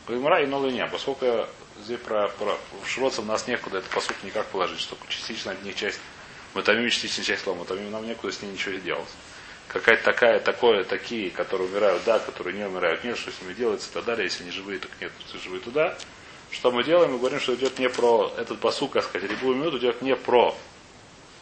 Гаймара 0.07 0.43
и 0.43 0.47
нолыня, 0.47 0.89
поскольку 0.89 1.47
здесь 1.83 2.01
про, 2.01 2.29
про 2.29 2.59
шроцев 2.85 3.25
нас 3.25 3.47
некуда 3.47 3.79
этот 3.79 3.91
посуд 3.91 4.17
никак 4.25 4.47
положить, 4.47 4.81
что 4.81 4.97
частично 5.09 5.53
от 5.53 5.63
них 5.63 5.77
часть 5.77 6.01
мы 6.55 6.63
там 6.63 6.77
частично 6.89 7.23
часть 7.23 7.45
слова, 7.45 7.65
там 7.65 7.91
нам 7.91 8.07
некуда 8.07 8.33
с 8.33 8.43
ней 8.43 8.51
ничего 8.51 8.75
делать. 8.77 9.09
Какая-то 9.69 10.03
такая, 10.03 10.41
такое, 10.41 10.83
такие, 10.83 11.31
которые 11.31 11.69
умирают, 11.69 12.03
да, 12.05 12.19
которые 12.19 12.57
не 12.57 12.67
умирают, 12.67 13.05
нет, 13.05 13.17
что 13.17 13.31
с 13.31 13.41
ними 13.41 13.55
делается 13.55 13.89
и 13.89 13.93
так 13.95 14.05
далее, 14.05 14.25
если 14.25 14.43
они 14.43 14.51
живые, 14.51 14.81
так 14.81 14.91
нет, 15.01 15.13
если 15.25 15.39
живые 15.39 15.61
туда. 15.61 15.97
Что 16.51 16.73
мы 16.73 16.83
делаем? 16.83 17.13
Мы 17.13 17.19
говорим, 17.19 17.39
что 17.39 17.55
идет 17.55 17.79
не 17.79 17.89
про 17.89 18.35
этот 18.37 18.59
посуд, 18.59 18.91
как 18.91 19.05
сказать, 19.05 19.31
любую 19.31 19.57
минуту 19.57 19.79
идет 19.79 20.03
не 20.03 20.17
про 20.17 20.57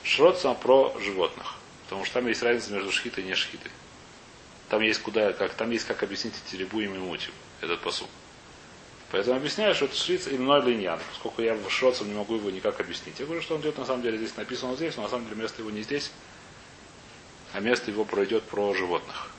шротцам, 0.02 0.52
а 0.52 0.55
про 0.55 0.95
животных. 1.00 1.57
Потому 1.85 2.05
что 2.05 2.14
там 2.14 2.28
есть 2.28 2.43
разница 2.43 2.73
между 2.73 2.93
шхитой 2.93 3.25
и 3.25 3.26
не 3.26 3.35
шхитой. 3.35 3.71
Там 4.69 4.83
есть 4.83 5.00
куда, 5.00 5.33
как, 5.33 5.55
там 5.55 5.71
есть 5.71 5.87
как 5.87 6.02
объяснить 6.02 6.35
рибуем 6.52 6.95
и 6.95 6.99
мутим, 6.99 7.33
этот 7.61 7.81
посуд. 7.81 8.09
Поэтому 9.11 9.37
объясняю, 9.37 9.75
что 9.75 9.87
это 9.87 9.97
шриц 9.97 10.28
именной 10.28 10.73
линьян, 10.73 11.00
поскольку 11.11 11.40
я 11.40 11.55
в 11.55 11.71
шроцем 11.71 12.09
не 12.09 12.14
могу 12.14 12.35
его 12.35 12.50
никак 12.50 12.78
объяснить. 12.78 13.19
Я 13.19 13.25
говорю, 13.25 13.40
что 13.40 13.55
он 13.55 13.62
идет 13.62 13.78
на 13.78 13.87
самом 13.87 14.02
деле 14.02 14.19
здесь 14.19 14.37
написано 14.37 14.76
здесь, 14.76 14.97
но 14.97 15.05
на 15.05 15.09
самом 15.09 15.25
деле 15.25 15.40
место 15.40 15.62
его 15.62 15.71
не 15.71 15.83
здесь, 15.83 16.11
а 17.55 17.61
место 17.61 17.90
его 17.90 18.05
пройдет 18.05 18.43
про 18.45 18.75
животных. 18.75 19.31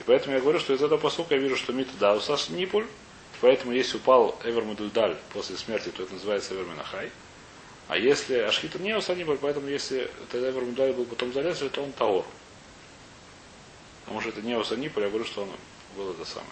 И 0.00 0.02
поэтому 0.04 0.34
я 0.34 0.42
говорю, 0.42 0.60
что 0.60 0.74
из 0.74 0.82
этого 0.82 0.98
посука 0.98 1.34
я 1.34 1.40
вижу, 1.40 1.56
что 1.56 1.72
мит 1.72 1.88
даусас 1.98 2.50
нипуль, 2.50 2.86
поэтому 3.40 3.72
если 3.72 3.96
упал 3.96 4.38
Эвер 4.44 4.64
Медульдаль 4.64 5.16
после 5.32 5.56
смерти, 5.56 5.88
то 5.88 6.02
это 6.02 6.12
называется 6.12 6.54
Эвер 6.54 6.66
Минахай. 6.66 7.10
А 7.88 7.96
если 7.96 8.38
Ашхитр 8.38 8.80
не 8.80 8.96
усанибаль, 8.96 9.38
поэтому 9.38 9.68
если 9.68 10.10
тогда 10.30 10.50
Эвер 10.50 10.62
Медульдаль 10.62 10.92
был 10.92 11.04
потом 11.04 11.32
залезли, 11.32 11.68
то 11.68 11.82
он 11.82 11.92
Таор. 11.92 12.24
Потому 14.04 14.20
что 14.20 14.30
это 14.30 14.42
не 14.42 14.56
усанибаль, 14.56 15.04
я 15.04 15.08
говорю, 15.08 15.24
что 15.24 15.42
он 15.42 15.50
был 15.96 16.10
это 16.10 16.24
самое. 16.24 16.50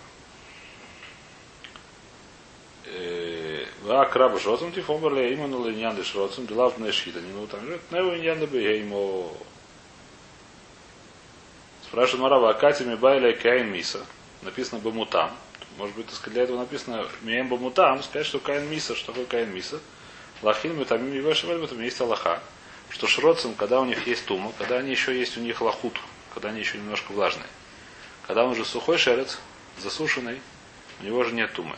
А 3.87 4.07
краба 4.07 4.39
шроцем 4.39 4.73
тифомберле 4.73 5.33
именно 5.33 5.67
линьян 5.67 6.03
шроцем 6.05 6.47
делав 6.47 6.79
не 6.79 6.91
шхита. 6.93 7.21
Не 7.21 7.33
ну 7.33 7.47
там 7.47 7.67
же 7.67 7.81
не 7.91 7.99
линьян 7.99 8.39
да 8.39 8.59
ему. 8.59 9.37
Спрашивает 11.83 12.23
Марава, 12.23 12.51
Акати 12.51 12.83
байля 12.97 13.33
каин 13.35 13.71
миса. 13.71 14.05
Написано 14.43 14.81
бамутам. 14.81 15.31
Может 15.77 15.97
быть, 15.97 16.07
для 16.27 16.43
этого 16.43 16.59
написано 16.59 17.07
мием 17.23 17.49
бамутам, 17.49 18.03
сказать, 18.03 18.27
что 18.27 18.39
каин 18.39 18.69
миса, 18.71 18.95
что 18.95 19.13
такое 19.13 19.27
каин 19.27 19.55
миса. 19.55 19.81
Лахин 20.45 20.77
мы 20.77 20.85
там 20.85 21.11
и 21.11 21.19
вешевель, 21.19 21.65
этом 21.65 21.81
есть 21.81 21.99
Аллаха. 22.03 22.39
Что 22.91 23.07
шроцем, 23.07 23.55
когда 23.55 23.81
у 23.81 23.87
них 23.87 24.07
есть 24.07 24.27
тума, 24.27 24.53
когда 24.59 24.77
они 24.77 24.91
еще 24.91 25.19
есть 25.19 25.39
у 25.39 25.41
них 25.41 25.63
лахут, 25.63 25.99
когда 26.35 26.51
они 26.51 26.61
еще 26.61 26.77
немножко 26.77 27.13
влажные. 27.13 27.49
Когда 28.27 28.45
он 28.45 28.51
уже 28.51 28.67
сухой 28.67 28.99
шерец, 28.99 29.39
засушенный, 29.79 30.39
у 31.01 31.05
него 31.05 31.25
же 31.25 31.33
нет 31.33 31.51
тумы. 31.55 31.75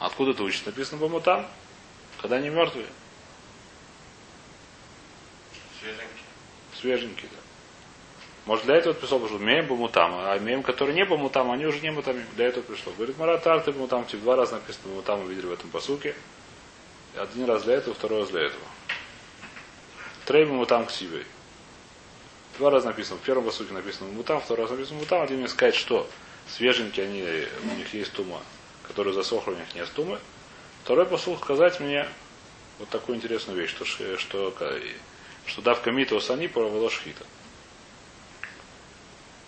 Откуда 0.00 0.32
это 0.32 0.42
учится? 0.42 0.66
Написано 0.66 0.98
Бамутам, 1.00 1.46
когда 2.20 2.36
они 2.36 2.48
мертвые. 2.48 2.86
Свеженький. 5.78 6.24
Свеженькие, 6.74 7.30
да. 7.30 7.39
Может, 8.46 8.64
для 8.64 8.76
этого 8.76 8.94
пришел, 8.94 9.18
потому 9.18 9.38
что 9.38 9.44
меем 9.44 9.66
бамутам, 9.66 10.12
а 10.14 10.38
меем, 10.38 10.62
которые 10.62 10.94
не 10.94 11.04
бамутам, 11.04 11.50
они 11.50 11.66
уже 11.66 11.80
не 11.80 11.90
бамутам. 11.90 12.16
Для 12.36 12.46
этого 12.46 12.62
пришло. 12.64 12.92
Говорит, 12.92 13.18
Маратар, 13.18 13.60
ты 13.60 13.72
бамутам, 13.72 14.04
типа 14.06 14.22
два 14.22 14.36
раза 14.36 14.54
написано 14.54 14.88
бамутам, 14.88 15.22
мы 15.22 15.30
видели 15.30 15.46
в 15.46 15.52
этом 15.52 15.70
посуке. 15.70 16.14
Один 17.16 17.44
раз 17.44 17.64
для 17.64 17.74
этого, 17.74 17.94
второй 17.94 18.20
раз 18.20 18.30
для 18.30 18.42
этого. 18.42 18.62
Трей 20.24 20.44
бамутам 20.44 20.86
к 20.86 20.90
себе. 20.90 21.24
Два 22.58 22.70
раза 22.70 22.86
написано. 22.86 23.18
В 23.18 23.22
первом 23.22 23.44
посуке 23.44 23.72
написано 23.72 24.08
бамутам, 24.10 24.40
второй 24.40 24.64
раз 24.64 24.70
написано 24.70 24.96
бамутам. 24.96 25.22
Один 25.22 25.38
мне 25.38 25.48
сказать, 25.48 25.74
что 25.74 26.08
свеженькие 26.48 27.06
они, 27.06 27.22
у 27.22 27.76
них 27.76 27.92
есть 27.94 28.12
тума 28.12 28.40
которые 28.90 29.14
засохли, 29.14 29.52
у 29.52 29.56
них 29.56 29.74
нет 29.76 29.88
тумы. 29.94 30.18
Второй 30.82 31.06
посыл 31.06 31.36
сказать 31.36 31.78
мне 31.78 32.08
вот 32.80 32.88
такую 32.88 33.16
интересную 33.16 33.56
вещь, 33.56 33.70
что, 33.70 33.84
что, 33.84 34.52
что 35.46 35.62
давка 35.62 35.92
мита 35.92 36.16
у 36.16 36.20
сани 36.20 36.48
провело 36.48 36.90
шхита. 36.90 37.24
Э, 37.24 37.39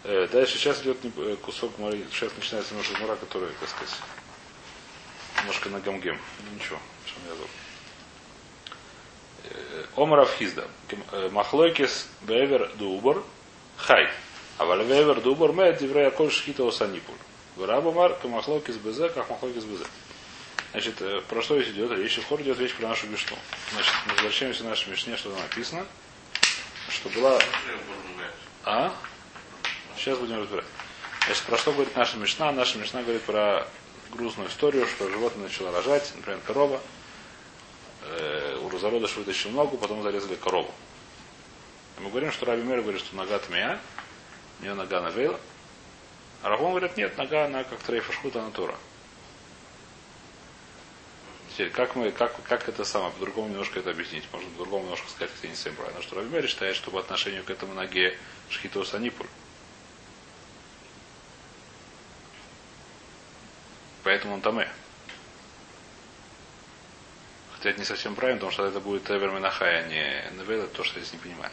дальше 0.05 0.59
сейчас 0.59 0.83
идет 0.83 0.99
э, 1.05 1.37
кусок 1.43 1.79
моры, 1.79 2.05
сейчас 2.13 2.33
начинается 2.37 2.75
немножко 2.75 3.01
мора, 3.01 3.17
который, 3.17 3.51
так 3.61 3.69
сказать, 3.69 3.95
немножко 5.41 5.69
на 5.69 5.81
гамгем. 5.81 6.19
Ну 6.45 6.55
ничего, 6.59 6.79
чем 7.07 7.17
я 7.29 7.35
зову. 7.35 7.49
Э, 9.45 9.85
Омаров 9.97 10.35
Хизда. 10.37 10.69
Махлойкис 11.31 12.09
Бевер 12.23 12.71
Дубор 12.77 13.25
Хай. 13.77 14.09
А 14.59 14.65
Вальвевер 14.65 15.21
Дубор 15.21 15.53
Мед 15.53 15.79
Диврея 15.79 16.11
Коль 16.11 16.31
Шхита 16.31 16.65
Усанипуль. 16.65 17.15
Рабамар, 17.59 18.15
Камахлокис 18.15 18.77
Безе, 18.77 19.09
как 19.11 19.29
Махлокис 19.29 19.65
Безе. 19.65 19.85
Значит, 20.73 21.03
э, 21.03 21.21
про 21.29 21.43
что 21.43 21.61
здесь 21.61 21.75
идет 21.75 21.91
речь? 21.93 22.17
В 22.19 22.25
хор 22.25 22.41
идет 22.41 22.59
речь 22.59 22.75
про 22.75 22.89
нашу 22.89 23.07
мечту. 23.07 23.37
Значит, 23.73 23.93
мы 24.07 24.15
возвращаемся 24.15 24.63
к 24.63 24.67
нашей 24.67 24.91
мечте, 24.91 25.17
что 25.17 25.31
там 25.31 25.41
написано. 25.41 25.87
Что 26.89 27.09
была... 27.11 27.39
А? 28.65 28.95
Сейчас 30.03 30.19
будем 30.19 30.41
разбирать. 30.41 30.65
Значит, 31.27 31.45
про 31.45 31.57
что 31.57 31.71
говорит 31.71 31.95
наша 31.95 32.17
мечта? 32.17 32.51
Наша 32.51 32.77
мечта 32.77 33.03
говорит 33.03 33.23
про 33.23 33.69
грустную 34.11 34.49
историю, 34.49 34.85
что 34.89 35.09
животное 35.09 35.45
начало 35.45 35.71
рожать, 35.71 36.13
например, 36.17 36.41
корова. 36.45 36.81
Э, 38.07 38.59
у 38.61 38.79
зародыша 38.79 39.21
вытащил 39.21 39.51
ногу, 39.51 39.77
потом 39.77 40.03
зарезали 40.03 40.35
корову. 40.35 40.75
И 41.99 42.03
мы 42.03 42.11
говорим, 42.11 42.33
что 42.33 42.47
Раби 42.47 42.63
Мер 42.63 42.81
говорит, 42.81 43.01
что 43.01 43.15
нога 43.15 43.39
тмея, 43.39 43.79
у 44.59 44.65
нее 44.65 44.75
нога 44.75 45.03
навейла, 45.03 45.39
а 46.43 46.49
Рахман 46.49 46.71
говорит, 46.71 46.97
нет, 46.97 47.17
нога, 47.17 47.45
она 47.45 47.63
как 47.63 47.79
трейфа 47.79 48.13
шхута 48.13 48.43
натура. 48.43 48.75
Теперь, 51.53 51.71
как, 51.71 51.95
мы, 51.95 52.11
как, 52.11 52.43
как 52.43 52.69
это 52.69 52.85
самое, 52.85 53.13
по-другому 53.13 53.51
немножко 53.51 53.79
это 53.79 53.91
объяснить? 53.91 54.25
Можно 54.33 54.51
по-другому 54.51 54.83
немножко 54.83 55.09
сказать, 55.09 55.31
это 55.39 55.47
не 55.47 55.55
совсем 55.55 55.77
правильно. 55.77 56.03
Что 56.03 56.17
Равимери 56.17 56.49
считает, 56.49 56.75
что 56.75 56.91
по 56.91 56.99
отношению 56.99 57.45
к 57.45 57.51
этому 57.51 57.75
ноге 57.75 58.19
шхиту 58.49 58.85
санипуль. 58.85 59.29
Поэтому 64.05 64.35
он 64.35 64.41
таме. 64.41 64.69
Хотя 67.55 67.71
это 67.71 67.79
не 67.79 67.85
совсем 67.85 68.15
правильно, 68.15 68.39
потому 68.39 68.53
что 68.53 68.67
это 68.67 68.81
будет 68.81 69.11
Эвер 69.11 69.31
Минахай, 69.31 69.81
а 69.81 69.89
не 69.89 70.39
Невейла, 70.39 70.67
то, 70.67 70.83
что 70.85 70.99
я 70.99 71.05
здесь 71.05 71.15
не 71.15 71.21
понимаю. 71.21 71.53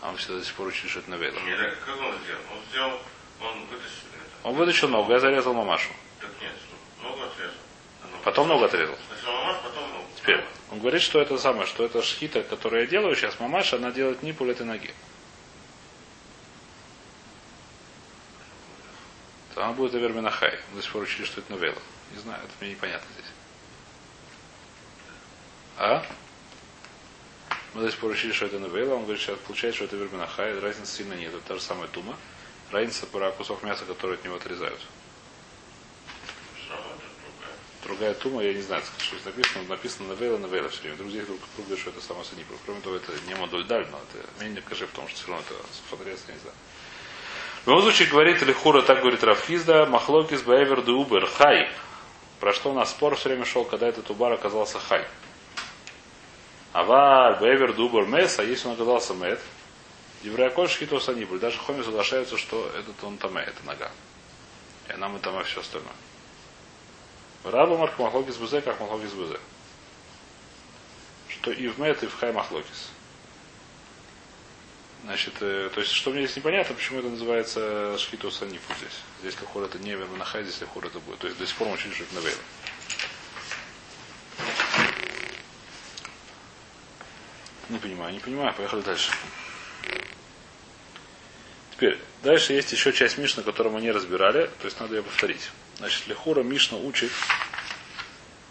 А 0.00 0.08
он 0.08 0.16
всегда 0.16 0.38
до 0.38 0.44
сих 0.44 0.54
пор 0.54 0.68
учит, 0.68 0.90
что 0.90 1.00
это 1.00 1.10
Невейла. 1.10 1.34
Как 1.34 1.96
он 1.98 2.18
сделал? 2.24 2.40
Он 2.50 2.58
сделал 2.70 3.00
он 3.42 3.66
вытащил 3.66 4.06
это. 4.14 4.48
Он 4.48 4.54
вытащил 4.54 4.88
ногу, 4.88 5.12
я 5.12 5.18
зарезал 5.18 5.54
мамашу. 5.54 5.90
Так 6.20 6.30
нет, 6.40 6.52
ногу 7.02 7.22
отрезал. 7.22 7.54
Потом 8.24 8.48
ногу 8.48 8.64
отрезал. 8.64 8.96
Сначала 9.08 9.36
мамаш, 9.44 9.56
потом 9.62 9.92
ногу. 9.92 10.04
Теперь, 10.16 10.44
он 10.70 10.78
говорит, 10.78 11.02
что 11.02 11.20
это 11.20 11.36
самое, 11.38 11.66
что 11.66 11.84
это 11.84 12.02
шхита, 12.02 12.42
которую 12.42 12.82
я 12.82 12.86
делаю 12.86 13.16
сейчас, 13.16 13.38
мамаша, 13.40 13.76
она 13.76 13.90
делает 13.90 14.22
нипуль 14.22 14.50
этой 14.50 14.66
ноги. 14.66 14.90
То 19.54 19.62
она 19.62 19.72
будет 19.72 19.94
Аверминахай. 19.94 20.58
Мы 20.70 20.76
до 20.76 20.82
сих 20.82 20.92
пор 20.92 21.02
учили, 21.02 21.24
что 21.24 21.40
это 21.40 21.52
новелла. 21.52 21.80
Не 22.12 22.20
знаю, 22.20 22.42
это 22.42 22.52
мне 22.60 22.70
непонятно 22.70 23.06
здесь. 23.14 23.30
А? 25.76 26.04
Мы 27.74 27.82
до 27.82 27.90
сих 27.90 28.00
пор 28.00 28.10
учили, 28.10 28.32
что 28.32 28.46
это 28.46 28.58
навейла. 28.58 28.94
Он 28.94 29.02
говорит, 29.04 29.22
сейчас 29.22 29.38
получается, 29.38 29.76
что 29.76 29.84
это 29.86 29.96
вербинахай. 29.96 30.58
Разницы 30.58 30.96
сильно 30.96 31.14
нет. 31.14 31.34
Это 31.34 31.42
та 31.46 31.54
же 31.54 31.60
самая 31.60 31.88
тума. 31.88 32.16
Разница 32.70 33.06
про 33.06 33.30
кусок 33.32 33.62
мяса, 33.62 33.84
который 33.84 34.14
от 34.14 34.24
него 34.24 34.36
отрезают. 34.36 34.80
Другая 37.82 38.14
тума, 38.14 38.42
я 38.42 38.54
не 38.54 38.62
знаю, 38.62 38.82
что 38.98 39.16
здесь 39.16 39.26
написано. 39.26 39.64
Написано 39.64 40.08
навейла, 40.08 40.38
навейла 40.38 40.68
все 40.68 40.82
время. 40.82 40.96
Другие 40.96 41.24
друг 41.24 41.40
друга, 41.56 41.76
что 41.76 41.90
это 41.90 42.00
само 42.00 42.24
санипа. 42.24 42.54
Кроме 42.64 42.80
того, 42.80 42.96
это 42.96 43.12
не 43.26 43.34
модуль 43.34 43.64
даль, 43.64 43.86
но 43.90 43.98
это 43.98 44.42
менее 44.42 44.62
каже 44.62 44.86
в 44.86 44.92
том, 44.92 45.08
что 45.08 45.16
все 45.18 45.28
равно 45.28 45.44
это 45.48 45.54
суходрез, 45.74 46.20
не 46.28 46.38
знаю. 46.38 46.56
В 47.64 47.68
любом 47.68 47.82
случае, 47.82 48.08
говорит 48.08 48.42
Лихура, 48.42 48.82
так 48.82 49.00
говорит 49.00 49.22
Рафхизда, 49.22 49.86
Махлокис 49.86 50.42
Баевер 50.42 50.80
Убер 50.90 51.26
Хай. 51.26 51.70
Про 52.40 52.52
что 52.52 52.70
у 52.70 52.74
нас 52.74 52.90
спор 52.90 53.14
все 53.14 53.28
время 53.28 53.44
шел, 53.44 53.64
когда 53.64 53.86
этот 53.86 54.10
Убар 54.10 54.32
оказался 54.32 54.80
Хай. 54.80 55.06
Авар 56.72 57.38
Баевер 57.38 57.72
де 57.74 57.82
Мес, 57.82 58.40
а 58.40 58.44
если 58.44 58.66
он 58.66 58.74
оказался 58.74 59.14
Мед, 59.14 59.40
Евреяколь 60.22 60.68
Шхиту 60.68 60.98
Санибуль. 61.00 61.38
Даже 61.38 61.58
Хоми 61.58 61.82
соглашаются, 61.82 62.36
что 62.36 62.68
этот 62.76 63.02
он 63.04 63.18
Таме, 63.18 63.42
это 63.42 63.64
нога. 63.64 63.90
И 64.88 64.96
нам 64.96 65.16
и 65.16 65.20
Таме 65.20 65.44
все 65.44 65.60
остальное. 65.60 65.92
Раба 67.44 67.76
Марк 67.76 67.98
Махлокис 67.98 68.36
Бузе, 68.36 68.60
как 68.60 68.80
Махлокис 68.80 69.12
Бузе. 69.12 69.38
Что 71.28 71.52
и 71.52 71.68
в 71.68 71.78
Мед, 71.78 72.02
и 72.02 72.06
в 72.06 72.16
Хай 72.18 72.32
Махлокис. 72.32 72.90
Значит, 75.04 75.34
э, 75.40 75.68
то 75.74 75.80
есть, 75.80 75.92
что 75.92 76.10
мне 76.10 76.24
здесь 76.24 76.36
непонятно, 76.36 76.74
почему 76.76 77.00
это 77.00 77.08
называется 77.08 77.98
шхиту 77.98 78.30
санифу 78.30 78.72
здесь. 78.78 79.00
Здесь 79.20 79.34
как 79.34 79.54
это 79.56 79.78
не 79.78 79.94
верманахай, 79.94 80.44
здесь 80.44 80.68
хор 80.68 80.86
это 80.86 81.00
будет. 81.00 81.18
То 81.18 81.26
есть, 81.26 81.38
до 81.38 81.46
сих 81.46 81.56
пор 81.56 81.68
мы 81.68 81.74
учили, 81.74 81.92
что 81.92 82.04
это 82.04 82.14
навейла. 82.14 82.38
Не 87.68 87.78
понимаю, 87.78 88.12
не 88.12 88.20
понимаю. 88.20 88.54
Поехали 88.54 88.82
дальше. 88.82 89.10
Теперь, 91.72 91.98
дальше 92.22 92.52
есть 92.52 92.70
еще 92.70 92.92
часть 92.92 93.18
Мишна, 93.18 93.42
которую 93.42 93.72
мы 93.72 93.80
не 93.80 93.90
разбирали, 93.90 94.48
то 94.60 94.66
есть 94.66 94.78
надо 94.78 94.94
ее 94.94 95.02
повторить. 95.02 95.50
Значит, 95.78 96.06
Лехура 96.06 96.44
Мишна 96.44 96.78
учит, 96.78 97.10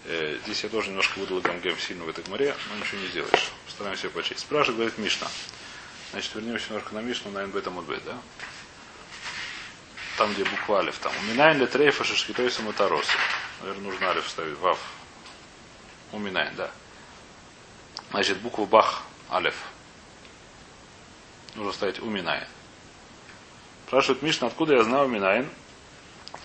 э, 0.03 0.37
здесь 0.43 0.63
я 0.63 0.69
тоже 0.69 0.89
немножко 0.89 1.17
выдал 1.19 1.39
гамгем 1.39 1.77
сильно 1.79 2.03
в 2.03 2.09
этой 2.09 2.27
море, 2.27 2.53
но 2.69 2.83
ничего 2.83 2.99
не 2.99 3.07
сделаешь. 3.07 3.51
Постараемся 3.67 4.07
ее 4.07 4.11
почесть. 4.11 4.41
Спрашивает, 4.41 4.77
говорит 4.77 4.97
Мишна. 4.97 5.27
Значит, 6.11 6.35
вернемся 6.35 6.69
немножко 6.69 6.93
на 6.93 6.99
Мишну, 6.99 7.31
на 7.31 7.47
НБ 7.47 7.63
там 7.63 7.79
НБ, 7.79 8.03
да? 8.03 8.17
Там, 10.17 10.33
где 10.33 10.43
буква 10.43 10.79
Алиф, 10.79 10.99
там. 10.99 11.13
Уминайн 11.23 11.57
для 11.57 11.67
трейфа 11.67 12.03
шашкитой 12.03 12.51
самотаросы. 12.51 13.17
Наверное, 13.61 13.91
нужно 13.91 14.09
Алиф 14.09 14.27
ставить. 14.29 14.57
Вав. 14.57 14.77
Уминайн, 16.11 16.53
да. 16.55 16.69
Значит, 18.11 18.39
букву 18.39 18.65
Бах, 18.65 19.03
Алиф. 19.31 19.55
Нужно 21.55 21.71
ставить 21.71 21.99
Уминайн. 21.99 22.45
Спрашивает 23.87 24.21
Мишна, 24.21 24.47
откуда 24.47 24.75
я 24.75 24.83
знаю 24.83 25.05
Уминайн? 25.05 25.49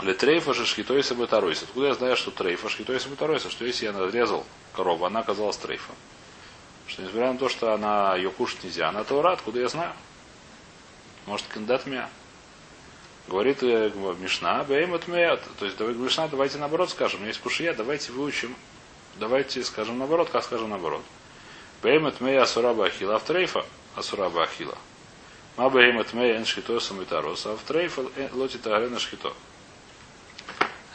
Ле 0.00 0.14
трейфа 0.14 0.54
шашкитой 0.54 1.02
самотаройс. 1.02 1.62
Откуда 1.62 1.88
я 1.88 1.94
знаю, 1.94 2.16
что 2.16 2.30
трейфа 2.30 2.68
шашкитой 2.68 3.00
самотаройс? 3.00 3.46
Что 3.48 3.64
если 3.64 3.86
я 3.86 3.92
надрезал 3.92 4.46
корову, 4.74 5.04
она 5.06 5.20
оказалась 5.20 5.56
трейфа. 5.56 5.92
Что 6.86 7.02
несмотря 7.02 7.32
на 7.32 7.38
то, 7.38 7.48
что 7.48 7.72
она 7.72 8.16
ее 8.16 8.30
кушать 8.30 8.64
нельзя, 8.64 8.88
она 8.88 9.04
Тора, 9.04 9.32
откуда 9.32 9.60
я 9.60 9.68
знаю? 9.68 9.92
Может, 11.26 11.46
кандидат 11.48 11.86
меня? 11.86 12.08
Говорит 13.26 13.62
э, 13.62 13.90
Мишна, 14.20 14.62
Беймат 14.62 15.08
Меят. 15.08 15.42
То 15.58 15.64
есть 15.64 15.78
Мишна, 15.80 16.28
давайте 16.28 16.58
наоборот 16.58 16.90
скажем. 16.90 17.18
У 17.18 17.20
меня 17.22 17.28
есть 17.28 17.40
кушия, 17.40 17.74
давайте 17.74 18.12
выучим. 18.12 18.54
Давайте 19.16 19.64
скажем 19.64 19.98
наоборот, 19.98 20.30
как 20.30 20.44
скажем 20.44 20.70
наоборот. 20.70 21.02
Беймат 21.82 22.20
Мея 22.20 22.42
Асураба 22.42 22.86
Ахила 22.86 23.16
Автрейфа 23.16 23.64
Асураба 23.96 24.44
Ахила. 24.44 24.78
Ма 25.56 25.70
Беймат 25.70 26.12
Мея 26.12 26.38
Эншхито 26.38 26.78
Самитарос 26.78 27.46
Автрейфа 27.46 28.04
Лоти 28.32 28.58
Тагарена 28.58 29.00
Шхито. 29.00 29.32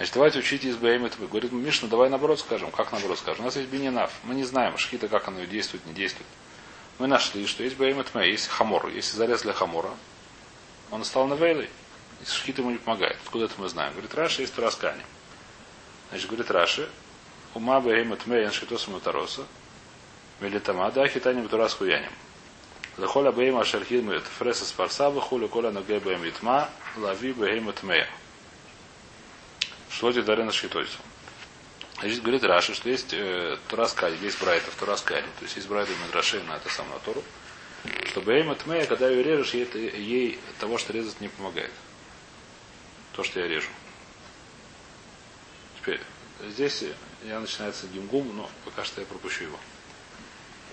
Значит, 0.01 0.15
давайте 0.15 0.39
учить 0.39 0.63
из 0.63 0.77
Беймет. 0.77 1.13
Говорит, 1.19 1.51
Мишна, 1.51 1.87
давай 1.87 2.09
наоборот 2.09 2.39
скажем. 2.39 2.71
Как 2.71 2.91
наоборот 2.91 3.19
скажем? 3.19 3.43
У 3.43 3.45
нас 3.45 3.55
есть 3.55 3.69
Бенинав. 3.69 4.11
Мы 4.23 4.33
не 4.33 4.43
знаем, 4.43 4.75
шхита, 4.79 5.07
как 5.07 5.27
оно 5.27 5.43
действует, 5.43 5.85
не 5.85 5.93
действует. 5.93 6.25
Мы 6.97 7.05
нашли, 7.05 7.45
что 7.45 7.61
есть 7.61 7.77
Беймет 7.77 8.15
Мэй, 8.15 8.31
есть 8.31 8.47
хамор. 8.47 8.87
Если 8.87 9.15
зарезали 9.15 9.51
хамора, 9.51 9.91
он 10.89 11.05
стал 11.05 11.27
навейлой. 11.27 11.69
И 12.19 12.25
шхита 12.25 12.63
ему 12.63 12.71
не 12.71 12.79
помогает. 12.79 13.15
Откуда 13.23 13.45
это 13.45 13.53
мы 13.59 13.69
знаем? 13.69 13.91
Говорит, 13.91 14.15
Раши 14.15 14.41
есть 14.41 14.55
Тураскани. 14.55 15.03
Значит, 16.09 16.25
говорит 16.25 16.49
Раши, 16.49 16.89
ума 17.53 17.79
Беймет 17.79 18.25
Мэй, 18.25 18.45
Эншхитос 18.45 18.87
Мутароса, 18.87 19.45
Велитама, 20.39 20.89
да, 20.89 21.07
хитаним 21.07 21.47
Турас 21.47 21.75
Хуяним. 21.75 22.11
Захоля 22.97 23.31
Бейма 23.31 23.63
Шархим 23.63 24.19
Фреса 24.39 24.65
Спарсаба, 24.65 25.21
Хуля 25.21 25.47
Коля 25.47 25.69
Наге 25.69 25.99
Бейм 25.99 26.27
Итма, 26.27 26.71
Лави 26.97 27.33
Беймет 27.33 27.83
Мэй. 27.83 28.05
Шлоти 29.91 30.21
Дарена 30.21 30.51
Шхитойсу. 30.51 30.97
Здесь 32.01 32.19
говорит 32.19 32.43
Раши, 32.43 32.73
что 32.73 32.89
есть 32.89 33.13
э, 33.13 33.57
Тураскади, 33.67 34.23
есть 34.23 34.39
Брайта 34.39 34.71
в 34.71 34.75
Тураскаде. 34.75 35.27
То 35.37 35.43
есть 35.43 35.55
есть 35.55 35.67
Брайта 35.67 35.91
Медрашей 36.05 36.41
на 36.43 36.55
это 36.55 36.69
самое 36.69 36.99
Тору. 37.05 37.23
Что 38.07 38.21
Бейма 38.21 38.55
Тмея, 38.55 38.85
когда 38.85 39.09
ее 39.09 39.23
режешь, 39.23 39.53
ей, 39.53 39.67
ей 39.97 40.39
того, 40.59 40.77
что 40.77 40.93
резать, 40.93 41.19
не 41.21 41.27
помогает. 41.27 41.71
То, 43.13 43.23
что 43.23 43.39
я 43.39 43.47
режу. 43.47 43.69
Теперь, 45.79 45.99
здесь 46.49 46.83
я 47.23 47.39
начинается 47.39 47.87
гимгум, 47.87 48.35
но 48.35 48.49
пока 48.65 48.83
что 48.83 49.01
я 49.01 49.07
пропущу 49.07 49.45
его. 49.45 49.59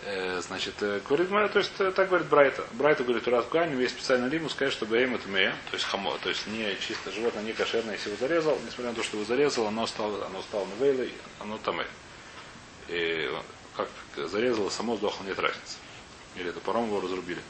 Э, 0.04 0.40
значит, 0.40 0.74
э, 0.80 1.00
говорит, 1.08 1.28
то 1.28 1.58
есть 1.58 1.72
э, 1.80 1.90
так 1.90 2.08
говорит 2.08 2.28
Брайта. 2.28 2.64
Брайта 2.72 3.02
говорит, 3.02 3.26
у 3.26 3.30
Раткуаним 3.30 3.80
есть 3.80 3.94
специальный 3.94 4.28
лимус, 4.28 4.52
сказать, 4.52 4.72
что 4.72 4.86
Бейм 4.86 5.14
это 5.14 5.28
мея, 5.28 5.54
то 5.70 5.74
есть 5.74 5.84
хамо, 5.84 6.16
то 6.22 6.28
есть 6.28 6.46
не 6.46 6.76
чисто 6.80 7.10
животное, 7.10 7.42
не 7.42 7.52
кошерное, 7.52 7.94
если 7.94 8.10
его 8.10 8.18
зарезал, 8.18 8.58
несмотря 8.64 8.90
на 8.90 8.94
то, 8.94 9.02
что 9.02 9.16
его 9.16 9.26
зарезал, 9.26 9.66
оно 9.66 9.86
стало, 9.86 10.24
оно 10.26 10.40
стало 10.42 10.66
навейлой, 10.66 11.12
оно 11.40 11.58
там 11.58 11.80
и 12.88 13.30
как 13.76 13.88
зарезало, 14.16 14.70
само 14.70 14.96
сдохло, 14.96 15.24
нет 15.24 15.38
разницы. 15.38 15.76
Или 16.36 16.50
это 16.50 16.60
паром 16.60 16.86
его 16.86 17.00
разрубили. 17.00 17.40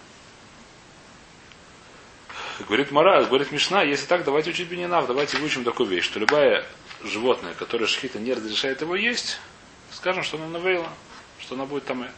Говорит 2.67 2.91
Мара, 2.91 3.25
говорит 3.25 3.53
Мишна, 3.53 3.83
если 3.83 4.07
так, 4.07 4.25
давайте 4.25 4.51
учить 4.51 4.69
Бенинав, 4.69 5.07
давайте 5.07 5.37
выучим 5.37 5.65
такую 5.65 5.89
вещь, 5.89 6.05
что 6.05 6.19
любое 6.19 6.65
животное, 7.05 7.55
которое 7.55 7.87
шхита 7.87 8.19
не 8.19 8.33
разрешает 8.33 8.81
его 8.81 8.97
есть, 8.97 9.39
скажем, 9.93 10.25
что 10.25 10.39
оно 10.39 10.49
навейла, 10.49 10.89
что 11.39 11.55
оно 11.55 11.67
будет 11.67 11.85
там 11.85 12.09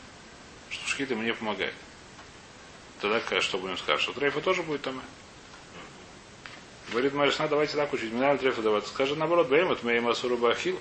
что 0.71 0.89
шхита 0.89 1.15
ему 1.15 1.23
не 1.23 1.35
помогает. 1.35 1.75
Тогда 3.01 3.21
что 3.41 3.59
будем 3.59 3.79
сказать? 3.79 4.01
Что 4.01 4.13
трейфа 4.13 4.41
тоже 4.41 4.63
будет 4.63 4.83
там. 4.83 5.01
Говорит 6.91 7.15
Маришна, 7.15 7.49
давайте 7.49 7.77
так 7.77 7.93
учить. 7.93 8.13
Миналь 8.13 8.39
трейфа 8.39 8.63
давайте. 8.63 8.89
Скажи 8.89 9.17
наоборот, 9.17 9.49
беймет 9.49 9.83
мейм 9.83 10.09
асуру 10.09 10.37
бахил. 10.37 10.79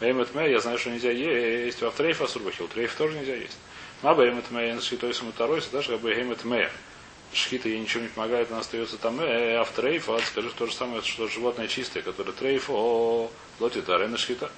Беймет 0.00 0.34
мэй, 0.34 0.52
я 0.52 0.60
знаю, 0.60 0.78
что 0.78 0.90
нельзя 0.90 1.10
есть. 1.10 1.80
В 1.80 1.90
трейфа 1.90 2.24
асур 2.24 2.42
бахил. 2.42 2.68
Трейф 2.68 2.94
тоже 2.94 3.18
нельзя 3.18 3.34
есть. 3.34 3.56
Ма 4.02 4.14
беймет 4.14 4.50
мэй, 4.50 4.80
шхитой 4.80 5.12
саму 5.12 5.32
второй, 5.32 5.62
даже 5.72 5.92
как 5.92 6.00
беймет 6.00 6.44
мэй. 6.44 6.68
Шхита 7.32 7.68
ей 7.68 7.80
ничего 7.80 8.02
не 8.02 8.08
помогает, 8.08 8.50
она 8.50 8.60
остается 8.60 8.96
там. 8.96 9.20
Э, 9.20 9.56
а 9.58 9.64
в 9.64 9.70
трейфа, 9.72 10.18
скажи 10.20 10.50
то 10.50 10.66
же 10.66 10.72
самое, 10.72 11.02
что 11.02 11.28
животное 11.28 11.66
чистое, 11.66 12.02
которое 12.02 12.32
трейфа, 12.32 12.72
о, 12.72 13.30
лотит 13.58 13.88
арена 13.88 14.16
шхита. 14.16 14.50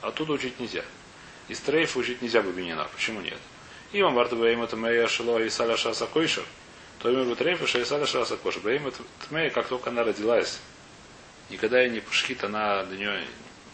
А 0.00 0.12
тут 0.12 0.30
учить 0.30 0.58
нельзя. 0.60 0.84
Из 1.48 1.60
трейфа 1.60 1.98
учить 1.98 2.22
нельзя 2.22 2.42
бабинина. 2.42 2.86
Почему 2.94 3.20
нет? 3.20 3.38
И 3.92 4.02
вам 4.02 4.14
варта 4.14 4.36
баим 4.36 4.62
это 4.62 4.76
мэя 4.76 5.08
шило 5.08 5.42
и 5.42 5.48
саля 5.48 5.76
шаса 5.76 6.06
койшер. 6.06 6.44
То 7.00 7.10
имя 7.10 7.34
трейфа 7.34 7.66
ша 7.66 7.78
и 7.80 7.84
саля 7.84 8.06
шаса 8.06 8.36
койшер. 8.36 8.62
Баим 8.62 8.86
это 8.86 9.02
мэя, 9.30 9.50
как 9.50 9.68
только 9.68 9.90
она 9.90 10.04
родилась. 10.04 10.58
Никогда 11.48 11.84
и 11.84 11.88
не 11.88 12.02
шхит, 12.10 12.44
она 12.44 12.84
для 12.84 12.98
нее 12.98 13.24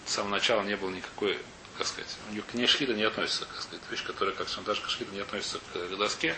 с 0.06 0.12
самого 0.12 0.32
начала 0.32 0.62
не 0.62 0.76
было 0.76 0.90
никакой, 0.90 1.38
как 1.76 1.86
сказать, 1.86 2.16
у 2.28 2.32
нее 2.32 2.42
к 2.42 2.54
ней 2.54 2.66
шхита 2.66 2.94
не 2.94 3.02
относится, 3.02 3.46
как 3.46 3.60
сказать, 3.62 3.80
вещь, 3.90 4.04
которая 4.04 4.34
как 4.34 4.48
шантажка 4.48 4.88
шхита 4.88 5.12
не 5.12 5.20
относится 5.20 5.58
к 5.72 5.96
доске, 5.96 6.36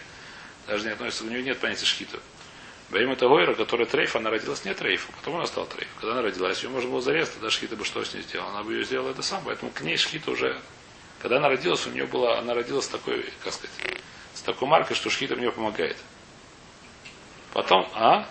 даже 0.66 0.87
не 0.87 0.92
относится, 0.92 1.25
у 1.25 1.29
нее 1.29 1.42
нет 1.42 1.59
понятия 1.59 1.85
шхита. 1.85 2.18
Баим 2.88 3.11
это 3.11 3.29
Гойра, 3.29 3.55
которая 3.55 3.87
трейф, 3.87 4.14
она 4.14 4.31
родилась 4.31 4.64
не 4.64 4.72
трейфа, 4.72 5.11
потом 5.12 5.37
она 5.37 5.46
стала 5.46 5.66
трейф. 5.66 5.88
Когда 6.01 6.12
она 6.12 6.22
родилась, 6.22 6.62
ее 6.62 6.70
можно 6.70 6.88
было 6.88 7.03
зарезать, 7.03 7.35
тогда 7.35 7.51
шхита 7.51 7.77
бы 7.77 7.85
что 7.85 8.05
с 8.05 8.14
ней 8.14 8.22
сделала. 8.22 8.51
Она 8.51 8.62
бы 8.62 8.72
ее 8.75 8.85
сделала 8.85 9.11
это 9.11 9.22
сам, 9.22 9.42
поэтому 9.44 9.72
к 9.72 9.81
ней 9.81 9.96
шхита 9.96 10.31
уже 10.31 10.59
когда 11.26 11.38
она 11.38 11.48
родилась, 11.48 11.84
у 11.88 11.90
нее 11.90 12.06
была, 12.06 12.38
она 12.38 12.54
родилась 12.54 12.86
такой, 12.86 13.24
как 13.42 13.52
сказать, 13.52 13.74
с 14.32 14.42
такой 14.42 14.68
маркой, 14.68 14.94
что 14.94 15.10
шхита 15.10 15.34
мне 15.34 15.50
помогает. 15.50 15.96
Потом, 17.52 17.90
а? 17.94 18.28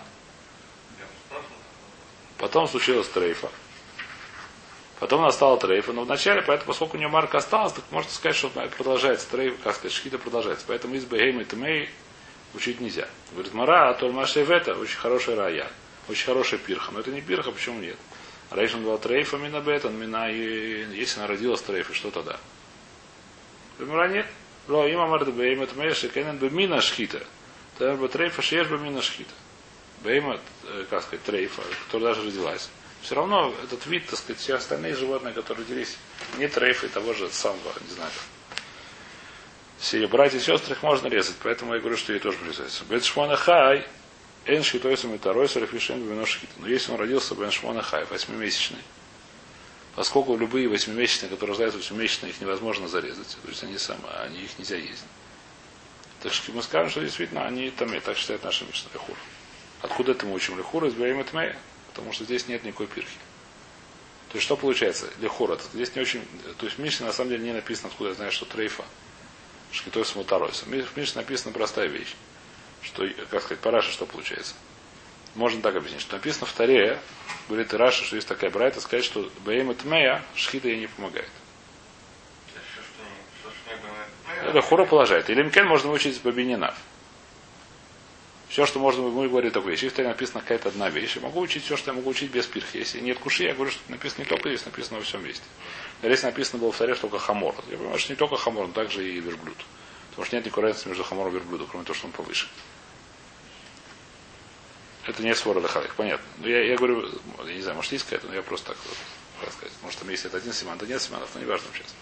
Потом 2.38 2.66
случилась 2.66 3.06
трейфа. 3.08 3.50
Потом 4.98 5.20
она 5.20 5.30
стала 5.30 5.58
трейфа. 5.58 5.92
Но 5.92 6.04
вначале, 6.04 6.40
поэтому, 6.40 6.68
поскольку 6.68 6.96
у 6.96 6.98
нее 6.98 7.10
марка 7.10 7.36
осталась, 7.36 7.74
так 7.74 7.84
можно 7.90 8.10
сказать, 8.10 8.34
что 8.34 8.48
продолжается 8.48 9.28
трейф, 9.28 9.60
как 9.62 9.74
сказать, 9.74 9.92
шхита 9.92 10.16
продолжается. 10.16 10.64
Поэтому 10.66 10.94
из 10.94 11.04
Бейм 11.04 11.42
и 11.42 11.44
Тмей 11.44 11.90
учить 12.54 12.80
нельзя. 12.80 13.10
Говорит, 13.32 13.52
Мара, 13.52 13.90
а 13.90 13.92
в 13.92 14.50
это 14.50 14.74
очень 14.74 14.96
хорошая 14.96 15.36
рая. 15.36 15.70
Очень 16.08 16.24
хорошая 16.24 16.58
пирха. 16.58 16.92
Но 16.92 17.00
это 17.00 17.10
не 17.10 17.20
пирха, 17.20 17.50
почему 17.50 17.78
нет? 17.78 17.98
Рейшин 18.52 18.82
был 18.82 18.96
трейфа 18.96 19.36
мина 19.36 19.60
бетон, 19.60 19.98
мина 20.00 20.30
и 20.30 20.86
если 20.94 21.18
она 21.18 21.26
родилась 21.26 21.60
трейфа, 21.60 21.92
что 21.92 22.10
тогда? 22.10 22.38
Нет. 23.78 24.26
Ло 24.68 24.86
има 24.86 25.06
мардбейм 25.06 25.62
это 25.62 25.76
меши 25.76 26.08
кенен 26.08 26.38
бы 26.38 26.50
мина 26.50 26.80
шхита. 26.80 27.22
Тогда 27.78 27.94
бы 27.94 28.08
трейфа 28.08 28.42
шеш 28.42 28.66
бы 28.68 28.78
мина 28.78 29.00
шхита. 29.02 29.32
Бейма, 30.02 30.40
как 30.90 31.02
сказать, 31.02 31.22
трейфа, 31.24 31.62
которая 31.86 32.14
даже 32.14 32.26
родилась. 32.26 32.68
Все 33.02 33.14
равно 33.14 33.54
этот 33.62 33.86
вид, 33.86 34.06
так 34.06 34.18
сказать, 34.18 34.40
все 34.40 34.54
остальные 34.54 34.94
животные, 34.96 35.32
которые 35.32 35.64
родились, 35.64 35.96
не 36.38 36.48
трейфа 36.48 36.86
и 36.86 36.88
того 36.88 37.12
же 37.12 37.28
самого, 37.30 37.72
не 37.86 37.94
знаю, 37.94 38.10
все 39.78 39.98
ее 39.98 40.08
братья 40.08 40.38
и 40.38 40.40
сестры 40.40 40.74
их 40.74 40.82
можно 40.82 41.06
резать, 41.08 41.36
поэтому 41.42 41.74
я 41.74 41.80
говорю, 41.80 41.96
что 41.96 42.12
ей 42.12 42.18
тоже 42.18 42.38
призывается. 42.38 42.84
Бен 42.88 43.00
Шмона 43.02 43.36
Хай, 43.36 43.86
Эн 44.46 44.62
Шхитойсом 44.62 45.14
и 45.14 45.18
Тарой, 45.18 45.48
Сарафишен, 45.48 46.02
Бен 46.02 46.24
Шхита. 46.24 46.52
Но 46.58 46.66
если 46.66 46.92
он 46.92 46.98
родился 46.98 47.34
Бен 47.34 47.50
Шмона 47.50 47.82
Хай, 47.82 48.04
восьмимесячный, 48.06 48.82
поскольку 49.96 50.36
любые 50.36 50.68
восьмимесячные, 50.68 51.30
которые 51.30 51.48
рождаются 51.48 51.78
восьмимесячные, 51.78 52.30
их 52.30 52.40
невозможно 52.40 52.86
зарезать, 52.86 53.36
то 53.42 53.48
есть 53.48 53.64
они 53.64 53.78
сами, 53.78 54.02
они 54.24 54.42
их 54.42 54.58
нельзя 54.58 54.76
есть. 54.76 55.02
Так 56.22 56.32
что 56.32 56.52
мы 56.52 56.62
скажем, 56.62 56.90
что 56.90 57.00
действительно 57.00 57.46
они 57.46 57.70
там, 57.70 57.92
и 57.94 58.00
так 58.00 58.16
считает 58.16 58.44
наша 58.44 58.64
Мишна 58.66 58.90
Лехур. 58.92 59.16
Откуда 59.80 60.12
это 60.12 60.26
мы 60.26 60.34
учим 60.34 60.56
Лехур 60.58 60.84
из 60.84 60.94
Баим 60.94 61.22
Тмея? 61.24 61.56
Потому 61.88 62.12
что 62.12 62.24
здесь 62.24 62.46
нет 62.46 62.62
никакой 62.62 62.86
пирхи. 62.86 63.18
То 64.28 64.36
есть 64.36 64.44
что 64.44 64.56
получается? 64.56 65.08
Лехур, 65.20 65.58
здесь 65.72 65.94
не 65.94 66.02
очень. 66.02 66.22
То 66.58 66.66
есть 66.66 66.78
в 66.78 66.82
Мишне 66.82 67.06
на 67.06 67.12
самом 67.12 67.30
деле 67.30 67.44
не 67.44 67.52
написано, 67.52 67.88
откуда 67.88 68.10
я 68.10 68.16
знаю, 68.16 68.32
что 68.32 68.44
трейфа. 68.44 68.84
Шкитой 69.72 70.04
с 70.04 70.14
мутаройсом. 70.14 70.68
В 70.68 70.96
Мишне 70.96 71.22
написана 71.22 71.52
простая 71.52 71.86
вещь. 71.86 72.14
Что, 72.82 73.08
как 73.30 73.42
сказать, 73.42 73.60
по 73.60 73.70
Раше 73.70 73.92
что 73.92 74.04
получается? 74.04 74.54
Можно 75.36 75.60
так 75.60 75.76
объяснить, 75.76 76.00
что 76.00 76.16
написано 76.16 76.46
в 76.46 76.52
Таре, 76.52 76.98
говорит 77.48 77.72
и 77.72 77.76
Раша, 77.76 78.04
что 78.04 78.16
есть 78.16 78.26
такая 78.26 78.50
брайта, 78.50 78.80
сказать, 78.80 79.04
что 79.04 79.30
Баим 79.44 79.74
Тмея 79.74 80.24
шхита 80.34 80.68
ей 80.68 80.80
не 80.80 80.86
помогает. 80.86 81.28
Это 84.42 84.60
хура 84.62 84.86
положает. 84.86 85.28
Или 85.28 85.42
Мкен 85.42 85.66
можно 85.66 85.90
выучить 85.90 86.22
Бабининав. 86.22 86.74
Все, 88.48 88.64
что 88.64 88.78
можно, 88.78 89.02
мы 89.02 89.28
говорим 89.28 89.50
такую 89.50 89.72
вещь. 89.72 89.82
Если 89.82 90.02
написана 90.02 90.40
какая-то 90.40 90.70
одна 90.70 90.88
вещь, 90.88 91.16
я 91.16 91.22
могу 91.22 91.40
учить 91.40 91.64
все, 91.64 91.76
что 91.76 91.90
я 91.90 91.96
могу 91.96 92.10
учить 92.10 92.30
без 92.30 92.46
пирхи. 92.46 92.78
Если 92.78 93.00
нет 93.00 93.18
куши, 93.18 93.44
я 93.44 93.54
говорю, 93.54 93.70
что 93.70 93.80
написано 93.88 94.20
не 94.22 94.28
только 94.28 94.48
здесь, 94.48 94.64
написано 94.64 94.98
во 94.98 95.04
всем 95.04 95.22
месте. 95.24 95.44
Если 96.02 96.26
написано 96.26 96.60
было 96.60 96.72
в 96.72 96.76
таре, 96.78 96.94
что 96.94 97.08
только 97.08 97.18
хамор. 97.18 97.54
Я 97.70 97.76
понимаю, 97.76 97.98
что 97.98 98.12
не 98.12 98.16
только 98.16 98.36
хамор, 98.36 98.68
но 98.68 98.72
также 98.72 99.06
и 99.06 99.20
верблюд. 99.20 99.56
Потому 100.10 100.26
что 100.26 100.36
нет 100.36 100.46
никакой 100.46 100.64
разницы 100.64 100.88
между 100.88 101.04
хамором 101.04 101.32
и 101.32 101.34
верблюдом, 101.34 101.66
кроме 101.66 101.84
того, 101.84 101.94
что 101.94 102.06
он 102.06 102.12
повыше. 102.12 102.48
Это 105.06 105.22
не 105.22 105.34
свора 105.34 105.60
лехалих, 105.60 105.94
понятно. 105.94 106.26
Но 106.38 106.48
я, 106.48 106.64
я 106.64 106.76
говорю, 106.76 107.08
я 107.46 107.54
не 107.54 107.62
знаю, 107.62 107.76
может 107.76 107.92
есть 107.92 108.04
какая-то, 108.04 108.26
но 108.26 108.34
я 108.34 108.42
просто 108.42 108.68
так 108.68 108.78
вот, 108.84 108.96
как 109.40 109.52
сказать. 109.52 109.74
Может 109.82 109.98
там 110.00 110.08
есть 110.10 110.24
это 110.24 110.36
один 110.36 110.52
симан, 110.52 110.78
да 110.78 110.86
нет 110.86 111.00
симанов, 111.00 111.28
но 111.34 111.40
не 111.40 111.46
важно 111.46 111.66
сейчас. 111.72 111.94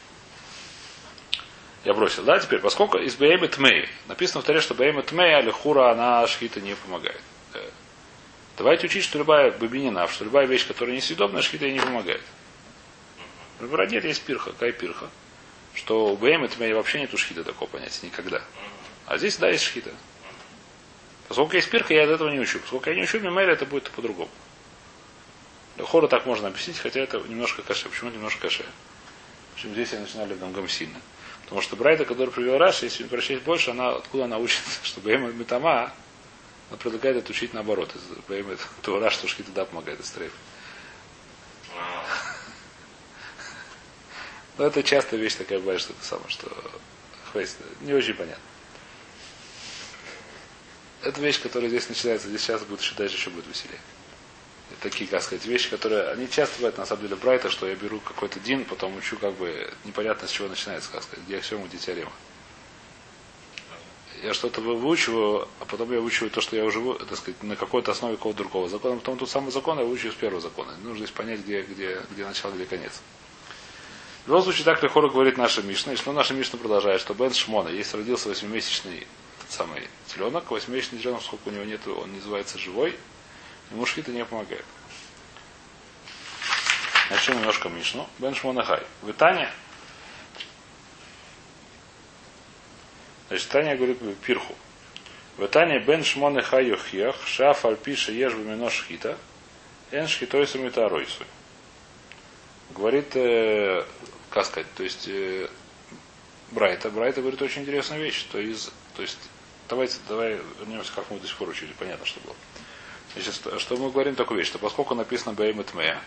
Я 1.85 1.93
бросил, 1.93 2.25
да, 2.25 2.38
теперь, 2.38 2.61
поскольку 2.61 2.97
из 2.97 3.14
Бейма 3.14 3.47
Тмей, 3.49 3.88
написано 4.09 4.40
в 4.40 4.45
таре, 4.45 4.61
что 4.61 4.75
Бейма 4.75 5.03
Тмей, 5.03 5.35
али 5.35 5.51
хура, 5.51 5.90
она 5.93 6.27
шхита 6.27 6.62
не 6.62 6.75
помогает. 6.75 7.21
Давайте 8.57 8.87
учить, 8.87 9.05
что 9.05 9.19
любая 9.19 9.51
бабинина, 9.51 10.07
что 10.09 10.25
любая 10.25 10.47
вещь, 10.47 10.67
которая 10.67 10.95
несъедобная, 10.95 11.43
шхита 11.43 11.69
не 11.69 11.81
помогает. 11.81 12.23
Например, 13.59 13.90
нет, 13.90 14.05
есть 14.05 14.23
пирха. 14.23 14.53
Какая 14.53 14.73
пирха? 14.73 15.11
Что 15.75 16.07
у 16.07 16.17
БМ 16.17 16.45
это 16.45 16.75
вообще 16.75 17.01
нет 17.01 17.19
шхита 17.19 17.43
такого 17.43 17.69
понятия 17.69 18.07
никогда. 18.07 18.43
А 19.07 19.19
здесь, 19.19 19.37
да, 19.37 19.49
есть 19.49 19.64
шхита. 19.64 19.90
Поскольку 21.29 21.57
есть 21.57 21.71
пирха, 21.71 21.95
я 21.95 22.05
от 22.05 22.11
этого 22.11 22.29
не 22.31 22.41
учу. 22.41 22.59
Поскольку 22.61 22.91
я 22.91 22.97
не 22.97 23.03
учу 23.03 23.19
мемеля, 23.19 23.53
это 23.53 23.67
будет 23.67 23.91
по-другому. 23.91 24.31
Хора 25.79 26.07
так 26.07 26.27
можно 26.27 26.49
объяснить, 26.49 26.79
хотя 26.79 27.01
это 27.01 27.19
немножко 27.19 27.63
каше. 27.63 27.89
Почему 27.89 28.11
немножко 28.11 28.43
каше? 28.43 28.65
Почему 29.55 29.73
здесь 29.73 29.93
я 29.93 30.01
начинаю 30.01 30.37
гам 30.39 30.69
сильно? 30.69 31.01
Потому 31.45 31.61
что 31.61 31.77
Брайда, 31.77 32.05
который 32.05 32.31
привел 32.31 32.59
Раша, 32.59 32.87
если 32.87 33.05
прочесть 33.05 33.43
больше, 33.43 33.71
она 33.71 33.91
откуда 33.91 34.25
она 34.25 34.39
учится, 34.39 34.71
что 34.83 35.01
Бейма 35.01 35.29
Метама, 35.29 35.93
она 36.71 36.79
предлагает 36.79 37.17
это 37.19 37.31
учить 37.31 37.55
наоборот. 37.55 37.95
Бейма 38.29 38.57
то 38.83 38.99
Раш, 38.99 39.15
что 39.15 39.29
шхита 39.29 39.51
да 39.53 39.65
помогает 39.65 40.01
из 40.01 40.11
трейфа. 40.11 40.37
Но 44.59 44.67
это 44.67 44.83
частая 44.83 45.19
вещь 45.19 45.35
такая 45.35 45.59
бывает, 45.59 45.81
что 45.81 45.93
это 45.93 46.05
самое, 46.05 46.29
что 46.29 46.49
не 47.81 47.93
очень 47.93 48.15
понятно. 48.15 48.54
Это 51.05 51.21
вещь, 51.21 51.40
которая 51.40 51.69
здесь 51.69 51.88
начинается, 51.88 52.29
здесь 52.29 52.40
сейчас 52.40 52.62
будет 52.64 52.81
еще 52.81 52.95
дальше 52.95 53.17
еще 53.17 53.29
будет 53.29 53.47
веселее. 53.47 53.79
Это 54.71 54.90
такие, 54.90 55.09
как 55.09 55.23
сказать, 55.23 55.45
вещи, 55.45 55.69
которые, 55.69 56.09
они 56.09 56.29
часто 56.31 56.57
бывают, 56.57 56.79
на 56.79 56.87
самом 56.87 57.03
деле, 57.03 57.17
брайта, 57.17 57.51
что 57.51 57.69
я 57.69 57.75
беру 57.75 58.01
какой-то 58.01 58.40
дин, 58.40 58.64
потом 58.64 58.97
учу, 58.97 59.19
как 59.19 59.35
бы, 59.35 59.71
непонятно, 59.85 60.27
с 60.27 60.31
чего 60.31 60.49
начинается, 60.49 60.90
как 60.90 61.03
сказать, 61.03 61.25
все 61.43 61.59
где 61.59 61.77
теорема. 61.77 62.12
Я 64.23 64.33
что-то 64.33 64.62
выучиваю, 64.62 65.47
а 65.61 65.67
потом 65.67 65.93
я 65.93 66.01
выучиваю 66.01 66.31
то, 66.31 66.40
что 66.40 66.57
я 66.57 66.64
уже, 66.64 66.81
так 66.95 67.19
сказать, 67.19 67.43
на 67.43 67.57
какой-то 67.57 67.93
основе 67.93 68.17
какого-то 68.17 68.38
другого 68.38 68.71
закона. 68.71 68.97
Потом 68.97 69.19
тот 69.19 69.29
самый 69.29 69.53
закон 69.53 69.79
я 69.79 69.85
выучиваю 69.85 70.12
с 70.12 70.17
первого 70.17 70.40
закона. 70.40 70.73
Нужно 70.83 71.05
здесь 71.05 71.11
понять, 71.11 71.40
где, 71.40 71.61
где, 71.61 72.01
где 72.11 72.25
начало, 72.25 72.53
где 72.53 72.64
конец. 72.64 73.03
В 74.25 74.29
любом 74.29 74.43
случае, 74.43 74.64
так 74.64 74.83
Лехора 74.83 75.11
говорит 75.11 75.37
наша 75.37 75.61
Мишна, 75.61 75.93
и 75.93 75.97
что 75.97 76.14
наша 76.14 76.33
Мишна 76.33 76.59
продолжает, 76.59 77.03
что 77.03 77.12
Бен 77.12 77.35
Шмона, 77.35 77.69
если 77.69 77.99
родился 77.99 78.31
восьмимесячный 78.31 79.07
самый 79.55 79.88
теленок, 80.09 80.51
восьмимесячный 80.51 80.99
теленок, 80.99 81.23
сколько 81.23 81.49
у 81.49 81.53
него 81.53 81.64
нет, 81.64 81.87
он 81.87 82.12
называется 82.12 82.59
живой, 82.59 82.97
ему 83.71 83.87
шхита 83.87 84.11
не 84.11 84.25
помогает. 84.25 84.64
Начнем 87.11 87.38
немножко 87.38 87.69
Мишну. 87.69 88.09
Бен 88.19 88.35
Шмона 88.35 88.64
Хай. 88.64 88.83
В 89.03 89.11
Итане, 89.11 89.51
значит, 93.29 93.49
Таня 93.49 93.77
говорит 93.77 93.99
пирху. 94.21 94.55
В 95.37 95.45
Итане 95.45 95.81
Бен 95.81 96.03
Шмона 96.03 96.43
Хай 96.43 96.67
Йохьях, 96.67 97.17
Шаф 97.27 97.64
Альпиша 97.64 98.12
Еш 98.12 98.33
Бамино 98.33 98.71
Шхита, 98.71 99.19
Эн 99.90 100.09
Шхитой 100.09 100.47
Самита 100.47 100.88
Ройсу. 100.88 101.25
Говорит 102.71 103.14
э, 103.14 103.85
как 104.31 104.47
сказать, 104.47 104.73
то 104.75 104.83
есть 104.83 105.07
э, 105.07 105.49
Брайта. 106.51 106.90
Брайта 106.90 107.21
говорит 107.21 107.43
очень 107.43 107.62
интересную 107.62 108.03
вещь, 108.03 108.19
что 108.19 108.38
из, 108.38 108.71
то 108.97 109.03
есть, 109.03 109.19
давайте, 109.68 109.98
давай 110.09 110.40
вернемся, 110.59 110.92
как 110.94 111.11
мы 111.11 111.18
до 111.18 111.27
сих 111.27 111.37
пор 111.37 111.48
учили, 111.48 111.72
понятно, 111.79 112.07
что 112.07 112.20
было. 112.20 112.35
Значит, 113.14 113.61
что 113.61 113.77
мы 113.77 113.90
говорим 113.90 114.16
такую 114.16 114.38
вещь, 114.38 114.48
что 114.48 114.59
поскольку 114.59 114.94
написано 114.94 115.35
Бэйм 115.35 115.61
и 115.61 115.64
Тмея, 115.64 116.03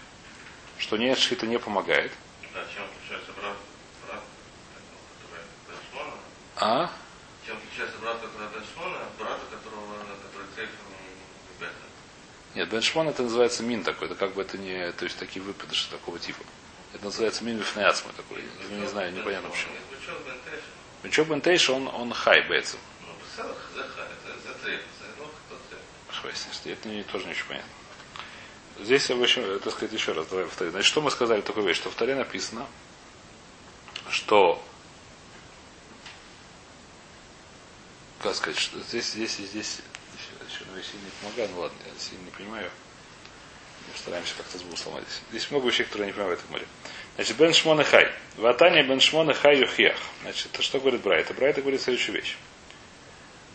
что 0.77 0.97
нет 0.97 1.17
шхита 1.17 1.47
не 1.47 1.57
помогает. 1.57 2.11
Да, 2.53 2.63
чем 2.73 2.83
отличается 2.83 3.31
брат, 3.39 3.55
брат? 4.05 4.21
А? 6.57 6.91
Чем 7.45 7.57
отличается 7.57 7.97
брат, 7.99 8.17
который 8.19 8.49
Беншмона, 8.49 8.97
от 9.01 9.15
брата, 9.17 9.41
которого, 9.51 9.93
который 10.23 10.65
и 10.65 11.59
Бета? 11.59 11.73
Нет, 12.55 12.69
Беншмон 12.69 13.07
это 13.07 13.23
называется 13.23 13.63
мин 13.63 13.83
такой, 13.83 14.07
это 14.07 14.15
как 14.15 14.33
бы 14.33 14.41
это 14.41 14.57
не, 14.57 14.91
то 14.91 15.05
есть 15.05 15.17
такие 15.17 15.41
выпадыши 15.43 15.89
такого 15.89 16.19
типа. 16.19 16.43
Это 16.93 17.05
называется 17.05 17.43
мин 17.43 17.57
вифнеацма 17.57 18.11
такой. 18.13 18.43
Я 18.69 18.77
не 18.77 18.87
знаю, 18.87 19.13
непонятно 19.13 19.49
почему. 19.49 19.73
Бенчок 21.03 21.27
Бентейш, 21.27 21.69
он, 21.69 21.87
он 21.87 22.11
хай 22.11 22.41
бейцем. 22.49 22.79
Это 26.65 26.87
не, 26.87 27.03
тоже 27.03 27.25
не 27.25 27.31
очень 27.31 27.45
понятно. 27.45 27.69
Здесь 28.79 29.09
я 29.09 29.15
еще, 29.15 29.59
так 29.59 29.73
сказать, 29.73 29.93
еще 29.93 30.11
раз, 30.11 30.27
давай 30.27 30.45
повторим. 30.45 30.71
Значит, 30.71 30.87
что 30.87 31.01
мы 31.01 31.09
сказали 31.09 31.41
такую 31.41 31.65
вещь, 31.65 31.77
что 31.77 31.89
в 31.89 31.95
Таре 31.95 32.15
написано, 32.15 32.67
что 34.09 34.63
как 38.21 38.35
сказать, 38.35 38.59
что 38.59 38.79
здесь, 38.79 39.11
здесь 39.11 39.39
и 39.39 39.45
здесь 39.45 39.79
еще, 40.13 40.63
еще 40.73 40.91
сильно 40.91 41.05
не 41.05 41.11
помогаю, 41.21 41.49
ну 41.53 41.61
ладно, 41.61 41.77
я 41.85 41.99
сильно 41.99 42.23
не 42.23 42.31
понимаю. 42.31 42.69
Мы 43.87 43.97
стараемся 43.97 44.33
как-то 44.37 44.57
звук 44.57 44.77
сломать. 44.77 45.05
Здесь 45.29 45.49
много 45.49 45.67
вещей, 45.67 45.83
которые 45.85 46.07
я 46.07 46.13
не 46.13 46.17
понимаю 46.17 46.37
в 46.37 46.51
море. 46.51 46.67
Значит, 47.15 47.37
Бен 47.37 47.53
Шмона 47.53 47.83
Хай. 47.83 48.11
Ватания 48.35 48.83
Бен 48.83 48.99
Шмона 48.99 49.33
Хай 49.33 49.59
Юхьях. 49.59 49.97
Значит, 50.23 50.55
что 50.59 50.79
говорит 50.79 51.01
Брайта? 51.01 51.33
Брайта 51.33 51.61
говорит 51.61 51.81
следующую 51.81 52.15
вещь. 52.15 52.35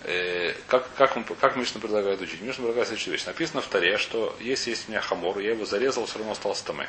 Э, 0.04 0.54
как, 0.66 0.92
как, 0.94 1.16
он, 1.16 1.24
как 1.24 1.56
Мишна 1.56 1.80
предлагает 1.80 2.20
учить? 2.20 2.40
Мишна 2.40 2.64
предлагает 2.64 2.88
следующую 2.88 3.12
вещь. 3.12 3.24
Написано 3.24 3.60
в 3.60 3.68
Таре, 3.68 3.98
что 3.98 4.36
если 4.40 4.70
есть 4.70 4.88
у 4.88 4.90
меня 4.90 5.00
хамор, 5.00 5.38
я 5.38 5.50
его 5.50 5.64
зарезал, 5.64 6.06
все 6.06 6.18
равно 6.18 6.32
остался 6.32 6.64
таме. 6.64 6.88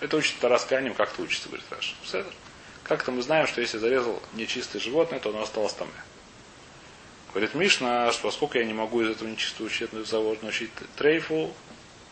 Это 0.00 0.16
учит 0.16 0.38
Тарас 0.38 0.64
Канем, 0.64 0.94
как 0.94 1.12
это 1.12 1.20
учится, 1.20 1.48
говорит 1.48 1.66
Раш. 1.70 1.94
Как-то 2.84 3.12
мы 3.12 3.20
знаем, 3.22 3.46
что 3.46 3.60
если 3.60 3.76
зарезал 3.76 4.22
нечистое 4.32 4.80
животное, 4.80 5.20
то 5.20 5.28
оно 5.28 5.42
осталось 5.42 5.74
таме. 5.74 5.90
Говорит 7.32 7.54
Мишна, 7.54 8.10
что 8.12 8.22
поскольку 8.22 8.56
я 8.56 8.64
не 8.64 8.72
могу 8.72 9.02
из 9.02 9.10
этого 9.10 9.28
нечистого 9.28 9.66
учетного 9.66 10.04
завода 10.04 10.42
научить 10.42 10.70
трейфу, 10.96 11.54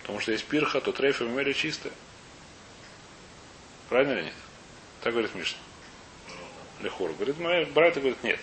потому 0.03 0.21
что 0.21 0.33
есть 0.33 0.45
пирха, 0.45 0.83
то 0.83 0.93
трейфу 0.93 1.25
имели 1.25 1.55
чистое. 1.55 1.93
Правильно 3.89 4.13
или 4.13 4.25
нет? 4.25 4.35
Так 5.03 5.15
говорит 5.15 5.35
Мишна. 5.35 5.59
Лехур. 6.83 7.11
Говорит, 7.15 7.37
брат 7.73 7.95
говорит, 7.95 8.23
нет. 8.23 8.39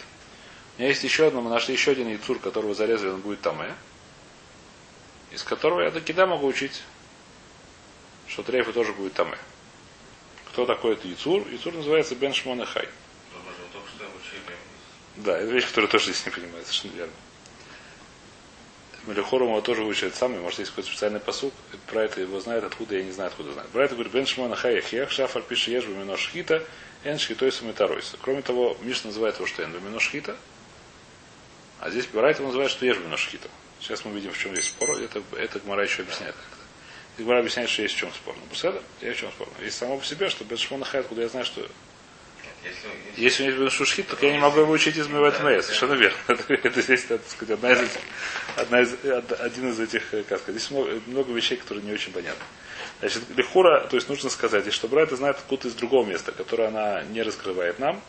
У 0.78 0.82
меня 0.82 0.90
есть 0.90 1.04
еще 1.04 1.28
одно, 1.28 1.42
мы 1.42 1.50
нашли 1.50 1.74
еще 1.74 1.92
один 1.92 2.10
яцур, 2.10 2.40
которого 2.40 2.74
зарезали, 2.74 3.10
он 3.10 3.22
будет 3.22 3.42
там, 3.42 3.62
э? 3.62 3.74
из 5.32 5.44
которого 5.44 5.82
я 5.82 5.92
таки 5.92 6.14
да 6.14 6.26
могу 6.26 6.48
учить 6.48 6.84
что 8.28 8.44
трейфа 8.44 8.74
тоже 8.74 8.94
будет 8.94 9.14
тамэ. 9.14 9.38
Кто 10.50 10.66
такой 10.66 10.94
это 10.94 11.08
Яцур? 11.08 11.48
Яцур 11.48 11.74
называется 11.74 12.16
Бен 12.16 12.34
Шмона 12.34 12.66
Хай. 12.66 12.88
Да, 15.18 15.38
это 15.38 15.52
вещь, 15.52 15.68
которую 15.68 15.90
тоже 15.90 16.06
здесь 16.06 16.26
не 16.26 16.32
понимает, 16.32 16.66
совершенно 16.66 16.98
верно. 16.98 17.14
Мелихору 19.08 19.46
его 19.46 19.62
тоже 19.62 19.84
учат 19.84 20.16
самый, 20.16 20.40
может, 20.40 20.60
есть 20.60 20.72
какой-то 20.72 20.90
специальный 20.90 21.20
посук, 21.20 21.54
про 21.88 22.04
это 22.04 22.22
его 22.22 22.40
знает, 22.40 22.64
откуда, 22.64 22.98
я 22.98 23.04
не 23.04 23.12
знаю, 23.12 23.30
откуда 23.30 23.54
знает. 23.54 23.70
Про 23.70 23.86
это 23.86 23.94
говорит, 23.94 24.12
Бен 24.12 24.26
Шмона 24.26 24.56
Хая 24.56 24.82
Хех, 24.82 25.12
Шафар 25.12 25.44
пишет 25.44 25.68
Еш 25.68 25.86
Бамино 25.86 26.18
Шхита, 26.18 26.64
Эн 27.04 27.20
Шхитой 27.20 27.52
Самитаройса. 27.52 28.18
Кроме 28.20 28.42
того, 28.42 28.76
Миш 28.82 29.04
называет 29.04 29.36
его, 29.36 29.46
что 29.46 29.62
Эн 29.62 29.72
Бамино 29.72 30.00
Шхита, 30.00 30.36
а 31.86 31.92
здесь 31.92 32.08
Барайт 32.08 32.38
его 32.40 32.48
называет, 32.48 32.72
что 32.72 32.84
Еш 32.84 32.98
Бамино 32.98 33.16
Шхита. 33.16 33.48
Сейчас 33.80 34.04
мы 34.06 34.12
видим, 34.12 34.32
в 34.32 34.38
чем 34.40 34.54
здесь 34.54 34.70
спор. 34.70 34.98
Это, 34.98 35.22
это 35.38 35.60
Гмара 35.60 35.84
еще 35.84 36.02
объясняет 36.02 36.34
как-то. 36.34 37.24
Гмара 37.24 37.40
объясняет, 37.42 37.70
что 37.70 37.84
есть 37.84 37.94
в 37.94 37.98
чем 38.00 38.12
спор. 38.12 38.34
Ну, 38.40 38.44
Бусседа, 38.48 38.82
я 39.02 39.14
в 39.14 39.18
чем 39.18 39.30
спор. 39.32 39.48
Есть 39.62 39.78
само 39.78 40.00
по 40.00 40.04
себе, 40.04 40.32
что 40.32 40.44
Бен 40.46 40.58
Шмона 40.58 40.84
Хая, 40.84 41.02
откуда 41.04 41.22
я 41.22 41.28
знаю, 41.28 41.46
что 41.46 41.62
Если, 43.18 43.44
у 43.44 43.52
него 43.52 43.64
есть 43.66 43.76
шушхит, 43.76 44.08
так 44.08 44.20
я 44.24 44.32
не 44.32 44.40
могу 44.40 44.62
его 44.62 44.72
учить 44.72 44.98
из 44.98 45.08
моего 45.08 45.32
Мэй. 45.44 45.62
Совершенно 45.62 45.94
верно. 45.94 46.18
Это, 46.50 46.82
здесь, 46.82 47.04
так 47.04 47.22
сказать, 47.28 47.60
одна 47.60 47.72
из 47.74 47.82
этих, 47.84 48.02
одна 48.56 48.82
из, 48.82 48.94
од- 49.06 49.40
один 49.40 49.70
из 49.70 49.80
этих, 49.80 50.12
э, 50.16 50.24
как 50.24 50.42
сказать, 50.42 50.60
здесь 50.60 50.72
много, 50.72 51.00
много 51.06 51.34
вещей, 51.34 51.58
которые 51.58 51.84
не 51.86 51.94
очень 51.94 52.12
понятны. 52.14 52.44
Значит, 53.00 53.22
лихура, 53.36 53.82
то 53.82 53.96
есть 53.96 54.10
нужно 54.10 54.32
сказать, 54.32 54.74
что 54.74 54.88
Брайта 54.88 55.16
знает 55.18 55.38
откуда 55.38 55.68
из 55.68 55.76
другого 55.76 56.04
места, 56.04 56.32
которое 56.32 56.70
она 56.70 57.04
не 57.04 57.22
раскрывает 57.22 57.78
нам, 57.78 58.02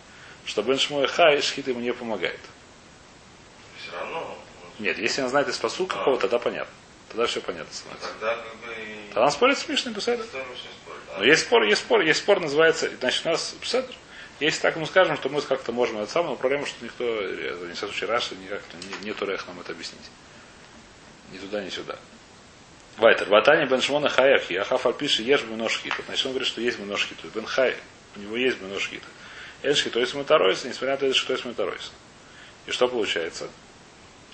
что 0.47 0.63
Бен 0.63 0.79
Шмой 0.79 1.07
Хай 1.09 1.43
Шхит 1.43 1.69
ему 1.69 1.81
не 1.81 1.93
помогает. 1.93 2.41
Нет, 4.79 4.99
если 4.99 5.21
она 5.23 5.31
знает 5.31 5.49
из 5.49 5.57
посуд 5.57 5.91
какого, 5.91 6.19
тогда 6.19 6.39
понятно. 6.39 6.73
Тогда 7.09 7.27
все 7.27 7.41
понятно 7.41 7.73
становится. 7.73 8.09
тогда 8.09 8.35
как 8.37 8.57
бы. 8.57 8.75
Тогда 9.09 9.25
он 9.25 9.31
спорит 9.31 9.59
с 9.59 9.69
Мишной 9.69 9.95
не. 9.95 10.27
А 11.15 11.19
Но 11.19 11.25
есть 11.25 11.43
спор, 11.43 11.63
есть 11.63 11.81
спор, 11.81 12.01
есть 12.03 12.21
спор, 12.21 12.41
называется, 12.41 12.91
значит, 13.01 13.25
у 13.25 13.31
нас 13.31 13.55
Беседа. 13.61 13.89
Если 14.39 14.61
так 14.61 14.77
мы 14.77 14.85
скажем, 14.85 15.17
то 15.17 15.31
мы 15.31 15.41
как-то 15.41 15.73
можем 15.73 15.99
это 15.99 16.13
самое, 16.13 16.33
но 16.33 16.37
проблема, 16.37 16.67
что 16.67 16.85
никто, 16.85 17.05
не 17.05 17.73
в 17.73 17.79
случае 17.79 18.11
Раши, 18.11 18.35
никак-то 18.35 18.77
не, 18.77 19.07
нету 19.07 19.25
рех 19.25 19.47
нам 19.47 19.59
это 19.61 19.73
объяснить. 19.73 20.11
Ни 21.33 21.39
туда, 21.39 21.63
ни 21.63 21.71
сюда. 21.71 21.97
Вайтер. 22.99 23.29
Ватани 23.31 23.67
бен 23.67 23.81
Шмона 23.81 24.11
Хаях, 24.11 24.51
Яхаф 24.51 24.87
Альпиши 24.87 25.23
ешь 25.23 25.43
беношхита. 25.43 26.03
Значит, 26.07 26.27
он 26.27 26.33
говорит, 26.33 26.49
что 26.49 26.61
есть 26.61 26.79
беношхита. 26.79 27.29
Бен 27.29 27.47
Хай, 27.47 27.77
у 28.17 28.21
него 28.21 28.37
есть 28.37 28.59
беношхита. 28.59 29.07
Эшки, 29.63 29.89
то 29.89 30.01
есть 30.01 30.15
мутаройса, 30.15 30.69
несмотря 30.69 30.93
на 30.93 30.97
то, 30.99 31.15
что 31.15 31.33
есть 31.33 31.45
мутаройса. 31.47 31.91
И 32.67 32.71
что 32.73 32.89
получается? 32.89 33.49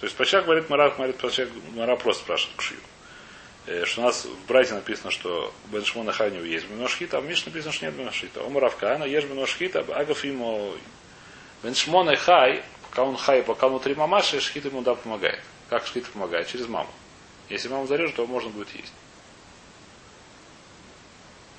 То 0.02 0.06
есть 0.06 0.16
Пачак 0.16 0.46
говорит, 0.46 0.68
Мара, 0.68 0.90
говорит, 0.90 1.16
Пачак, 1.18 1.48
Мара 1.76 1.94
просто 1.94 2.24
спрашивает 2.24 2.56
Кшию. 2.56 2.80
Э, 3.66 3.84
Что 3.84 4.00
у 4.00 4.04
нас 4.04 4.24
в 4.24 4.46
Брайте 4.48 4.74
написано, 4.74 5.12
что 5.12 5.54
Бен 5.66 5.84
у 5.94 6.02
него 6.02 6.44
есть 6.44 6.66
беношхита, 6.66 7.18
а 7.18 7.20
в 7.20 7.24
Миш 7.24 7.46
написано, 7.46 7.70
что 7.72 7.84
нет 7.84 7.94
беношхита. 7.94 8.44
Омар 8.44 8.64
Авкана, 8.64 9.04
ешь 9.04 9.22
беношхита, 9.26 9.78
агав 9.94 10.24
ему 10.24 10.74
Бен 11.62 11.76
Шмона 11.76 12.16
Хай, 12.16 12.64
пока 12.90 13.04
он 13.04 13.16
хай, 13.16 13.44
пока 13.44 13.66
он 13.66 13.74
внутри 13.74 13.94
мамаши, 13.94 14.40
шхит 14.40 14.64
ему 14.64 14.82
да 14.82 14.96
помогает. 14.96 15.38
Как 15.70 15.86
шхит 15.86 16.08
помогает? 16.08 16.48
Через 16.48 16.66
маму. 16.66 16.90
Если 17.48 17.68
маму 17.68 17.86
зарежет, 17.86 18.16
то 18.16 18.26
можно 18.26 18.50
будет 18.50 18.74
есть. 18.74 18.92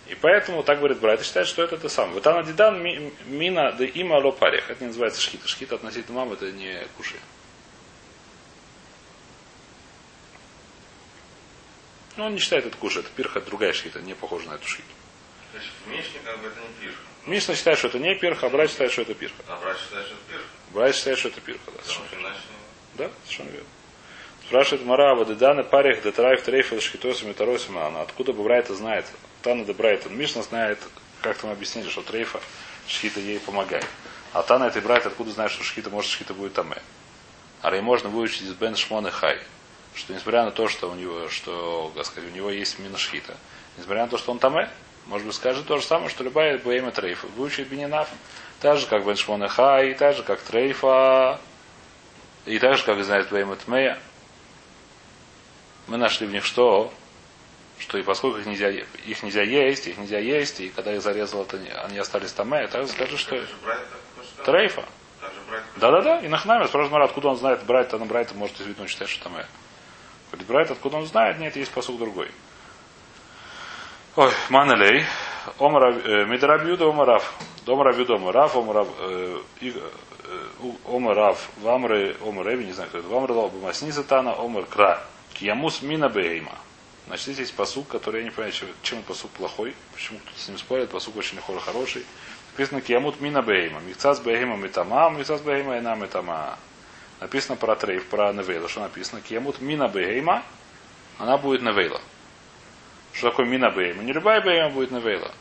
И 0.08 0.16
поэтому, 0.16 0.64
так 0.64 0.80
говорит 0.80 1.00
брат, 1.00 1.22
и 1.22 1.24
считает, 1.24 1.48
что 1.48 1.64
это 1.64 1.78
то 1.78 1.88
самое. 1.88 2.16
Вот 2.16 2.28
она 2.28 2.44
дидан 2.44 2.84
ми- 2.84 3.14
мина 3.26 3.72
да 3.72 3.86
има 3.86 4.18
ло 4.18 4.34
парех. 4.34 4.70
Это 4.70 4.82
не 4.82 4.88
называется 4.88 5.22
шхита. 5.22 5.48
Шхита 5.48 5.76
относительно 5.76 6.18
мамы 6.18 6.34
это 6.34 6.52
не 6.52 6.86
кушай. 6.98 7.22
Ну, 12.16 12.26
он 12.26 12.34
не 12.34 12.40
считает 12.40 12.66
это 12.66 12.78
кушай, 12.78 13.00
это 13.00 13.10
пирха, 13.16 13.40
это 13.40 13.48
другая 13.48 13.74
шхита, 13.74 14.02
не 14.02 14.14
похожа 14.14 14.50
на 14.50 14.56
эту 14.56 14.68
шхиту. 14.68 14.88
То 15.52 15.58
есть 15.58 15.70
в 15.86 15.90
Мишне 15.90 16.20
как 16.24 16.40
бы 16.40 16.48
это 16.48 16.60
не 16.60 16.86
пирха. 16.86 17.02
Мишна 17.26 17.56
считает, 17.56 17.80
что 17.80 17.88
это 17.88 18.00
не 18.00 18.16
пирха, 18.16 18.48
а 18.48 18.50
брат 18.50 18.70
считает, 18.70 18.92
что 18.92 19.02
это 19.02 19.14
пирха. 19.14 19.44
А 19.48 19.58
брат 19.58 19.78
считает, 19.80 20.06
что 20.06 20.16
это 20.16 20.24
пирха. 20.30 20.46
Брат 20.72 20.96
считает, 20.96 21.20
что 21.20 21.28
это 21.30 21.42
пирха, 21.42 21.72
да, 21.72 21.84
совершенно 21.84 22.22
иначе... 22.22 22.40
Да, 22.96 23.12
совершенно 23.24 23.50
верно. 23.50 23.68
Спрашивает 24.46 24.86
Марава, 24.86 25.26
Деданы 25.26 25.64
парих, 25.64 26.04
Детраев, 26.04 26.44
Трейфел, 26.44 26.82
Шхитосим 26.82 27.32
и 27.32 27.34
Таросим, 27.34 27.78
она 27.78 28.02
откуда 28.02 28.34
бы 28.34 28.44
Брайта 28.44 28.76
знает? 28.76 29.06
Тана 29.42 29.66
де 29.66 29.74
Брайтон. 29.74 30.16
Мишна 30.16 30.44
знает, 30.44 30.80
как 31.22 31.38
там 31.38 31.50
объяснили, 31.50 31.90
что 31.90 32.02
Трейфа 32.02 32.40
Шхита 32.88 33.20
ей 33.20 33.40
помогает. 33.40 33.88
А 34.34 34.44
Тана 34.44 34.66
этой 34.66 34.82
Брайт 34.82 35.06
откуда 35.06 35.32
знает, 35.32 35.52
что 35.52 35.64
Шхита, 35.64 35.90
может, 35.90 36.12
Шхита 36.12 36.34
будет 36.34 36.54
Таме. 36.54 36.82
А 37.62 37.74
ей 37.74 37.82
можно 37.82 38.10
выучить 38.10 38.42
из 38.42 38.54
Бен 38.54 38.76
Шмон 38.76 39.08
и 39.08 39.12
Хай. 39.12 39.40
Что 39.96 40.14
несмотря 40.14 40.44
на 40.44 40.52
то, 40.52 40.68
что 40.68 40.90
у 40.90 40.96
него, 40.96 41.30
что, 41.30 41.94
сказать, 42.04 42.30
у 42.30 42.36
него 42.36 42.50
есть 42.50 42.80
мина 42.80 42.98
Шхита, 42.98 43.36
несмотря 43.78 44.04
на 44.04 44.10
то, 44.10 44.18
что 44.18 44.32
он 44.32 44.40
Таме, 44.40 44.70
может 45.06 45.28
быть, 45.28 45.36
скажет 45.36 45.68
то 45.68 45.78
же 45.78 45.84
самое, 45.84 46.10
что 46.10 46.24
любая 46.24 46.58
Бейма 46.58 46.92
Трейфа. 46.92 47.28
Выучит 47.28 47.68
Бенинав. 47.68 48.10
Так 48.60 48.78
же, 48.78 48.88
как 48.88 49.06
Бен 49.06 49.18
Шмон 49.18 49.44
и 49.44 49.48
Хай, 49.48 49.94
так 49.94 50.16
же, 50.16 50.24
как 50.24 50.40
Трейфа, 50.42 51.40
и 52.46 52.58
так 52.60 52.78
же, 52.78 52.86
как 52.86 53.04
знает 53.04 53.30
Бейма 53.30 53.56
Тмея. 53.56 54.00
Мы 55.88 55.98
нашли 55.98 56.26
в 56.26 56.32
них 56.32 56.46
что? 56.46 56.94
Что 57.78 57.98
и 57.98 58.04
поскольку 58.04 58.38
их 58.38 58.46
нельзя, 58.46 58.70
их 58.70 59.24
нельзя 59.24 59.42
есть, 59.44 59.88
их 59.88 59.98
нельзя 59.98 60.20
есть, 60.20 60.62
и 60.62 60.70
когда 60.70 60.94
их 60.94 61.02
зарезал, 61.02 61.44
это 61.44 61.58
не- 61.58 61.70
они 61.70 61.98
остались 61.98 62.32
там, 62.32 62.56
и 62.56 62.68
так 62.68 62.88
скажи, 62.88 63.18
что 63.18 63.36
брать 63.64 63.80
трейфа. 64.46 64.86
Брать 65.50 65.64
Да-да-да, 65.76 66.20
и 66.20 66.30
Нахнами, 66.30 66.66
спрашивает 66.68 66.92
Мара, 66.94 67.06
откуда 67.06 67.30
он 67.30 67.36
знает, 67.36 67.64
Брайт, 67.64 67.92
на 67.92 68.06
Брайта 68.06 68.34
может 68.36 68.60
известно 68.62 68.88
считать, 68.88 69.10
что 69.10 69.26
там 69.26 69.36
Говорит, 70.34 70.48
Брайт, 70.48 70.72
откуда 70.72 70.98
он 70.98 71.06
знает, 71.06 71.38
нет, 71.38 71.56
есть 71.56 71.72
посуд 71.72 72.00
другой. 72.00 72.28
Ой, 74.16 74.32
Манелей, 74.50 75.06
Омара, 75.60 75.94
э, 75.94 76.24
Омарав, 76.90 77.36
Домарабьюда, 77.68 78.16
Омарав, 78.16 78.56
Омарав, 78.56 78.88
э, 78.98 79.40
э, 79.62 79.72
Омарав, 80.88 81.50
Вамры, 81.58 82.16
Омареви, 82.20 82.66
не 82.66 82.74
знаю, 82.74 82.90
кто 82.90 82.98
это, 82.98 83.08
Вамры, 83.10 83.34
Лобамасниса 83.36 84.04
Тана, 84.04 84.34
Омар 84.34 84.66
Кра, 84.66 85.04
Киямус 85.36 85.84
Мина 85.84 86.10
Бейма. 86.10 86.58
Значит, 87.06 87.26
здесь 87.26 87.40
есть 87.40 87.54
посук, 87.56 87.88
который 87.90 88.22
я 88.22 88.24
не 88.24 88.32
понимаю, 88.32 88.54
чем, 88.82 89.04
посук 89.04 89.30
плохой, 89.32 89.76
почему 89.94 90.18
кто-то 90.18 90.40
с 90.40 90.48
ним 90.48 90.58
спорит, 90.58 90.90
посук 90.90 91.16
очень 91.16 91.38
хор- 91.38 91.60
хороший. 91.60 92.04
Написано 92.54 92.82
Киямут 92.82 93.22
Мина 93.22 93.44
Бейма. 93.44 93.82
Михцас 93.82 94.20
Бейма 94.20 94.56
Митама, 94.58 95.12
Михцас 95.12 95.42
Бейма 95.42 95.78
Ина 95.78 95.94
Митама. 95.94 96.58
Написано 97.24 97.56
про 97.56 97.78
трейф, 97.78 98.06
про 98.08 98.34
Невейла. 98.34 98.68
Что 98.68 98.82
написано? 98.82 99.22
Киямут 99.22 99.62
Мина 99.62 99.88
Бейма, 99.88 100.44
она 101.18 101.38
будет 101.38 101.62
Невейла. 101.62 102.02
Что 103.14 103.30
такое 103.30 103.46
Мина 103.46 103.72
Бейма? 103.72 104.04
Не 104.04 104.12
любая 104.12 104.42
Бейма 104.42 104.72
будет 104.72 104.92
Невейла. 104.92 105.32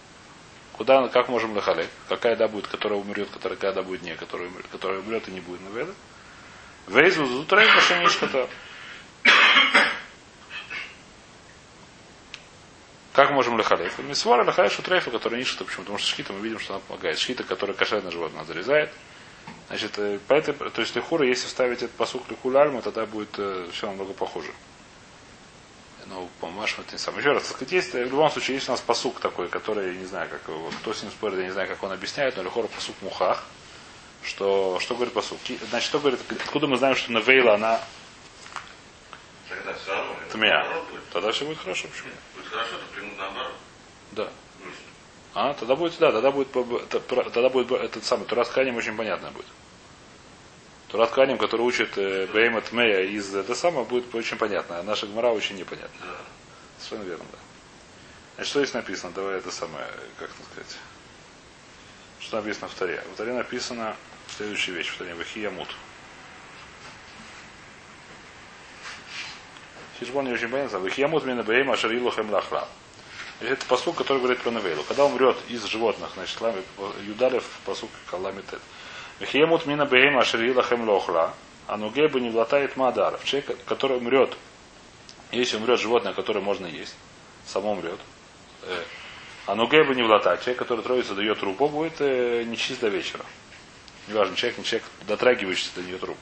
Куда, 0.75 1.09
как 1.09 1.29
можем 1.29 1.57
лехалек? 1.57 1.91
Какая 2.09 2.37
да 2.37 2.47
будет, 2.47 2.69
которая 2.69 3.01
умрет, 3.01 3.29
которая 3.31 3.59
когда 3.59 3.83
будет 3.83 4.03
не, 4.03 4.15
которая 4.15 4.47
умрет, 4.47 4.65
которая 4.71 5.01
умрет 5.01 5.27
и 5.27 5.33
не 5.33 5.41
будет 5.41 5.61
Невейла? 5.61 5.93
Вейзу 6.87 7.27
зутрей 7.27 7.67
пашенишката. 7.75 8.49
Как 13.13 13.33
можем 13.33 13.59
лехалек? 13.59 13.99
Мисвара 13.99 14.45
лехалек 14.45 14.71
шутрейфа, 14.71 15.11
который 15.11 15.41
ништа. 15.41 15.65
Почему? 15.65 15.83
Потому 15.83 15.99
что 15.99 16.11
шхита 16.11 16.33
мы 16.33 16.39
видим, 16.43 16.61
что 16.61 16.75
она 16.75 16.83
помогает. 16.87 17.19
Шхита, 17.19 17.43
которая 17.43 17.77
кошерное 17.77 18.13
животное, 18.13 18.45
зарезает. 18.45 18.93
Значит, 19.69 19.99
э, 19.99 20.19
по 20.29 20.35
этой, 20.35 20.55
то 20.55 20.81
есть 20.81 20.95
лихура, 20.95 21.27
если 21.27 21.47
вставить 21.47 21.79
этот 21.79 21.93
посук 21.93 22.29
лихуль 22.29 22.57
альма, 22.57 22.83
тогда 22.83 23.07
будет 23.07 23.39
э, 23.39 23.69
все 23.73 23.87
намного 23.87 24.13
похуже. 24.13 24.53
Ну, 26.07 26.29
по-моему, 26.41 26.67
это 26.79 26.93
не 26.93 26.99
самое. 26.99 27.23
Еще 27.23 27.33
раз, 27.33 27.45
так 27.45 27.53
сказать, 27.57 27.73
есть, 27.73 27.95
э, 27.95 28.05
в 28.05 28.11
любом 28.11 28.31
случае, 28.31 28.57
есть 28.57 28.69
у 28.69 28.73
нас 28.73 28.81
посук 28.81 29.21
такой, 29.21 29.49
который, 29.49 29.97
не 29.97 30.05
знаю, 30.05 30.29
как 30.29 30.43
его, 30.49 30.71
кто 30.81 30.93
с 30.93 31.03
ним 31.03 31.11
спорит, 31.11 31.39
я 31.39 31.45
не 31.45 31.53
знаю, 31.53 31.69
как 31.69 31.83
он 31.83 31.93
объясняет, 31.93 32.37
но 32.37 32.43
лихура 32.43 32.67
посук 32.67 32.97
мухах. 33.01 33.45
Что, 34.23 34.79
что 34.81 34.95
говорит 34.95 35.15
посук? 35.15 35.39
Значит, 35.71 35.89
что 35.89 35.99
говорит, 35.99 36.21
откуда 36.31 36.67
мы 36.67 36.77
знаем, 36.77 36.95
что 36.95 37.11
Навейла, 37.11 37.55
она 37.55 37.81
это 39.51 40.33
тмя? 40.33 40.67
Тогда 41.13 41.33
все 41.33 41.45
будет 41.45 41.59
хорошо. 41.59 41.89
Почему? 41.89 42.11
Будет 42.37 42.47
хорошо, 42.49 42.77
то 42.77 42.95
примут 42.95 43.19
наоборот. 43.19 43.55
Да. 44.13 44.31
А, 45.35 45.55
тогда 45.55 45.77
будет, 45.77 45.99
да, 45.99 46.13
тогда 46.13 46.31
будет, 46.31 46.51
тогда 47.09 47.49
будет 47.49 47.71
этот 47.73 48.05
самый 48.05 48.27
Турат 48.27 48.49
Ханим 48.49 48.77
очень 48.77 48.97
понятно 48.97 49.31
будет. 49.31 49.47
Турат 50.89 51.11
Ханим, 51.11 51.39
который 51.39 51.63
учит 51.63 51.97
э, 51.97 52.27
Беймат 52.27 52.71
Мея 52.73 53.01
из 53.01 53.35
это 53.35 53.55
самое, 53.55 53.87
будет 53.87 54.15
очень 54.15 54.37
понятно, 54.37 54.79
а 54.79 54.83
наша 54.83 55.07
Гмара 55.07 55.29
очень 55.29 55.57
непонятна. 55.57 56.07
Да. 56.07 56.17
Совершенно 56.79 57.09
верно, 57.09 57.25
да. 57.33 57.39
Значит, 58.35 58.51
что 58.51 58.61
здесь 58.61 58.75
написано? 58.75 59.13
Давай 59.15 59.39
это 59.39 59.51
самое, 59.51 59.87
как 60.19 60.29
это 60.29 60.43
сказать. 60.53 60.79
Что 62.21 62.37
написано 62.37 62.69
в 62.69 62.75
Таре? 62.75 63.03
В 63.15 63.17
Таре 63.17 63.33
написано 63.33 63.97
следующая 64.37 64.73
вещь. 64.73 64.91
В 64.91 64.99
Таре 64.99 65.15
Вахиямут. 65.15 65.69
Хижбон 69.99 70.27
не 70.27 70.33
очень 70.33 70.49
понятно. 70.49 70.79
Вахиямут 70.79 71.25
мина 71.25 71.43
бейма 71.43 71.77
шарилу 71.77 72.11
хэм 72.11 72.31
лахра. 72.31 72.59
Значит, 72.59 72.82
Это 73.43 73.67
посук, 73.67 73.97
который 73.97 74.19
говорит 74.19 74.41
про 74.41 74.51
Навейлу. 74.51 74.85
Когда 74.85 75.05
умрет 75.05 75.37
из 75.49 75.65
животных, 75.65 76.11
значит, 76.15 76.39
Юдалев 77.07 77.45
посук 77.65 77.91
Каламитет. 78.11 78.61
Вахиямут 79.19 79.67
мина 79.67 79.85
бейма 79.85 80.25
шарилу 80.25 80.63
хэм 80.63 80.89
лохла. 80.89 81.35
А 81.67 81.77
нуге 81.77 82.09
бы 82.09 82.21
не 82.21 82.31
влатает 82.31 82.77
мадаров. 82.77 83.25
Человек, 83.25 83.57
который 83.65 83.97
умрет, 83.97 84.37
если 85.33 85.57
умрет 85.57 85.81
животное, 85.81 86.13
которое 86.13 86.41
можно 86.41 86.67
есть, 86.67 86.95
само 87.47 87.73
умрет. 87.73 87.99
э, 88.63 88.83
Ануге 89.47 89.83
бы 89.83 89.95
не 89.95 90.03
в 90.03 90.07
лата. 90.07 90.37
Человек, 90.37 90.59
который 90.59 90.83
троица 90.83 91.15
дает 91.15 91.41
трупу, 91.41 91.69
будет 91.69 92.01
э, 92.01 92.45
нечист 92.45 92.81
до 92.81 92.89
вечера. 92.89 93.25
Неважно, 94.09 94.37
человек, 94.37 94.59
не 94.59 94.65
человек, 94.65 94.89
дотрагивающийся 95.07 95.75
до 95.77 95.83
нее 95.83 95.99
труп. 95.99 96.17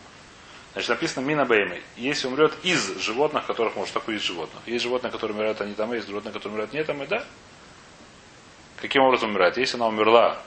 Значит, 0.72 0.90
написано 0.90 1.24
мина 1.24 1.44
беймы. 1.44 1.83
Если 1.96 2.28
умрет 2.28 2.54
из 2.62 2.96
животных, 2.98 3.46
которых 3.46 3.74
может, 3.74 3.92
такой 3.92 4.16
из 4.16 4.22
животных. 4.22 4.62
Есть 4.66 4.85
животные, 4.85 5.11
которые 5.11 5.37
умирают, 5.37 5.61
они 5.61 5.74
там, 5.74 5.92
есть 5.92 6.06
животные, 6.06 6.33
которые 6.33 6.52
умирают 6.52 6.72
не 6.72 6.85
там, 6.85 7.02
и 7.02 7.06
да. 7.06 7.24
Каким 8.76 9.02
образом 9.02 9.30
умирает? 9.30 9.56
Если 9.56 9.76
она 9.76 9.88
умерла 9.88 10.40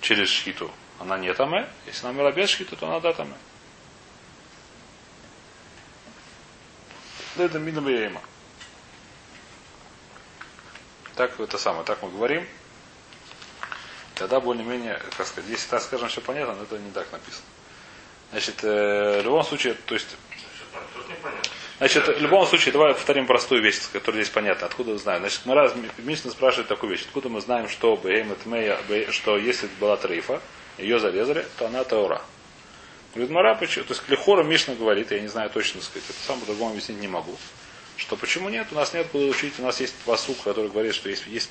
через 0.00 0.28
шхиту, 0.28 0.70
она 0.98 1.16
не 1.16 1.32
там, 1.32 1.54
если 1.86 2.06
она 2.06 2.10
умерла 2.10 2.32
без 2.32 2.50
шхиты, 2.50 2.74
то 2.76 2.86
она 2.86 3.00
да 3.00 3.12
там. 3.12 3.32
Это 7.38 7.58
мина 7.58 7.80
бейма. 7.80 8.20
Так 11.14 11.38
это 11.38 11.56
самое, 11.56 11.84
так 11.84 12.02
мы 12.02 12.10
говорим. 12.10 12.46
Тогда 14.16 14.40
более-менее, 14.40 15.00
как 15.16 15.26
сказать, 15.26 15.48
если 15.48 15.68
так 15.68 15.82
скажем, 15.82 16.08
все 16.08 16.20
понятно, 16.20 16.54
но 16.54 16.64
это 16.64 16.78
не 16.78 16.90
так 16.90 17.10
написано. 17.12 17.44
Значит, 18.30 18.62
э, 18.62 19.20
в 19.20 19.24
любом 19.24 19.42
случае, 19.42 19.74
то 19.86 19.94
есть, 19.94 20.16
значит, 21.78 22.06
в 22.06 22.20
любом 22.20 22.46
случае, 22.46 22.72
давай 22.72 22.94
повторим 22.94 23.26
простую 23.26 23.62
вещь, 23.62 23.80
которая 23.92 24.22
здесь 24.22 24.32
понятна, 24.32 24.66
откуда 24.66 24.96
знаем. 24.98 25.20
Значит, 25.20 25.40
мы 25.46 25.54
раз 25.54 25.74
Мишна 25.98 26.30
спрашивает 26.30 26.68
такую 26.68 26.92
вещь, 26.92 27.02
откуда 27.02 27.28
мы 27.28 27.40
знаем, 27.40 27.68
что 27.68 28.00
Мея, 28.44 28.78
что 29.10 29.36
если 29.36 29.68
была 29.80 29.96
трейфа, 29.96 30.40
ее 30.78 31.00
зарезали, 31.00 31.44
то 31.58 31.66
она 31.66 31.82
Таура. 31.82 32.22
Говорит, 33.14 33.30
Мара, 33.30 33.54
почему? 33.56 33.84
То 33.84 33.92
есть 33.92 34.04
Клихора 34.06 34.44
Мишна 34.44 34.74
говорит, 34.74 35.10
я 35.10 35.20
не 35.20 35.26
знаю 35.26 35.50
точно 35.50 35.82
сказать, 35.82 36.08
это 36.08 36.18
сам 36.24 36.38
по-другому 36.38 36.70
объяснить 36.70 37.00
не 37.00 37.08
могу. 37.08 37.36
Что 37.96 38.16
почему 38.16 38.48
нет? 38.48 38.68
У 38.70 38.76
нас 38.76 38.94
нет 38.94 39.08
куда 39.10 39.24
учить, 39.24 39.54
у 39.58 39.62
нас 39.62 39.80
есть 39.80 39.94
посук, 40.06 40.38
который 40.44 40.70
говорит, 40.70 40.94
что 40.94 41.08
есть, 41.08 41.26
есть 41.26 41.50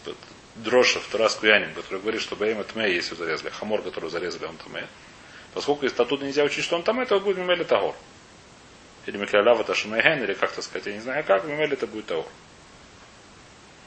в 0.56 1.12
Тарас 1.12 1.36
Куянин, 1.36 1.74
который 1.74 2.00
говорит, 2.00 2.22
что 2.22 2.36
Бейм 2.38 2.64
Тме, 2.64 2.94
если 2.94 3.16
зарезали, 3.16 3.50
хамор, 3.50 3.82
который 3.82 4.10
зарезали, 4.10 4.46
он 4.46 4.56
Тме. 4.58 4.88
Поскольку 5.54 5.86
из 5.86 6.00
оттуда 6.00 6.26
нельзя 6.26 6.44
учить, 6.44 6.64
что 6.64 6.76
он 6.76 6.84
там, 6.84 7.00
это 7.00 7.20
будет 7.20 7.38
Мимели 7.38 7.64
Тагор. 7.64 7.96
Или 9.06 9.18
Миклялява 9.18 9.64
Ташимейген, 9.64 10.24
или 10.24 10.34
как-то 10.34 10.62
сказать, 10.62 10.88
я 10.88 10.94
не 10.94 11.00
знаю 11.00 11.24
как, 11.24 11.46
Мимели 11.46 11.74
это 11.74 11.88
будет 11.88 12.06
Тагор. 12.08 12.28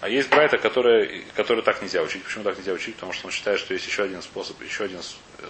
А 0.01 0.09
есть 0.09 0.29
брайта, 0.31 0.59
который, 0.59 1.25
который 1.37 1.62
так 1.62 1.81
нельзя 1.81 2.03
учить. 2.03 2.25
Почему 2.25 2.42
так 2.42 2.59
нельзя 2.59 2.72
учить? 2.72 2.96
Потому 2.96 3.12
что 3.12 3.27
он 3.27 3.33
считает, 3.33 3.61
что 3.61 3.72
есть 3.72 3.87
еще 3.87 4.03
один 4.03 4.20
способ, 4.20 4.61
еще 4.61 4.83
один 4.85 5.01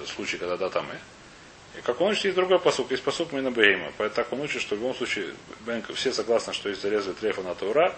случай, 0.07 0.37
когда 0.37 0.59
да 0.59 0.69
там 0.69 0.87
и. 0.93 1.79
И 1.79 1.81
как 1.81 2.03
он 2.03 2.11
учит, 2.11 2.25
есть 2.25 2.37
другой 2.37 2.59
посук. 2.59 2.91
Есть 2.91 3.03
посук 3.03 3.33
Мина 3.33 3.51
Бейма. 3.51 3.93
Поэтому 3.97 4.15
так 4.15 4.31
он 4.31 4.41
учит, 4.43 4.61
что 4.61 4.75
в 4.75 4.79
любом 4.79 4.95
случае 4.95 5.33
все 5.95 6.13
согласны, 6.13 6.53
что 6.53 6.69
есть 6.69 6.83
зарезали 6.83 7.15
трефа 7.15 7.41
на 7.41 7.55
Таура, 7.55 7.97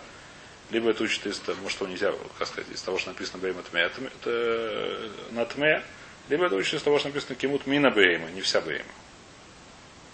либо 0.71 0.91
это 0.91 1.03
учит 1.03 1.27
из 1.27 1.41
того, 1.41 1.69
что 1.69 1.89
нельзя, 1.89 2.13
как 2.39 2.47
сказать, 2.47 2.71
из 2.71 2.81
того, 2.83 2.99
что 2.99 3.11
написано 3.11 3.41
Бейма 3.41 3.63
Тме, 3.65 3.81
это, 3.81 4.01
это 4.05 5.11
на 5.33 5.45
Тме, 5.47 5.83
либо 6.29 6.47
это 6.47 6.57
учит 6.57 6.75
из 6.75 6.83
того, 6.83 6.99
что 6.99 7.09
написано 7.09 7.35
Кимут 7.35 7.67
Мина 7.67 7.91
Бейма, 7.91 8.31
не 8.31 8.41
вся 8.41 8.61
Бейма. 8.61 8.85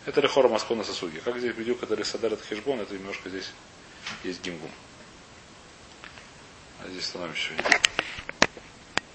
Это 0.07 0.21
Рехора 0.21 0.49
Маскона 0.49 0.83
Сосуги. 0.83 1.19
Как 1.19 1.39
здесь 1.39 1.55
бедюк, 1.55 1.81
который 1.81 2.05
Садар 2.05 2.33
это 2.33 2.43
Хешбон, 2.45 2.81
это 2.81 2.95
немножко 2.95 3.29
здесь 3.29 3.53
есть 4.25 4.43
гимгум. 4.43 4.71
А 6.83 6.89
здесь 6.89 7.05
становимся. 7.05 7.53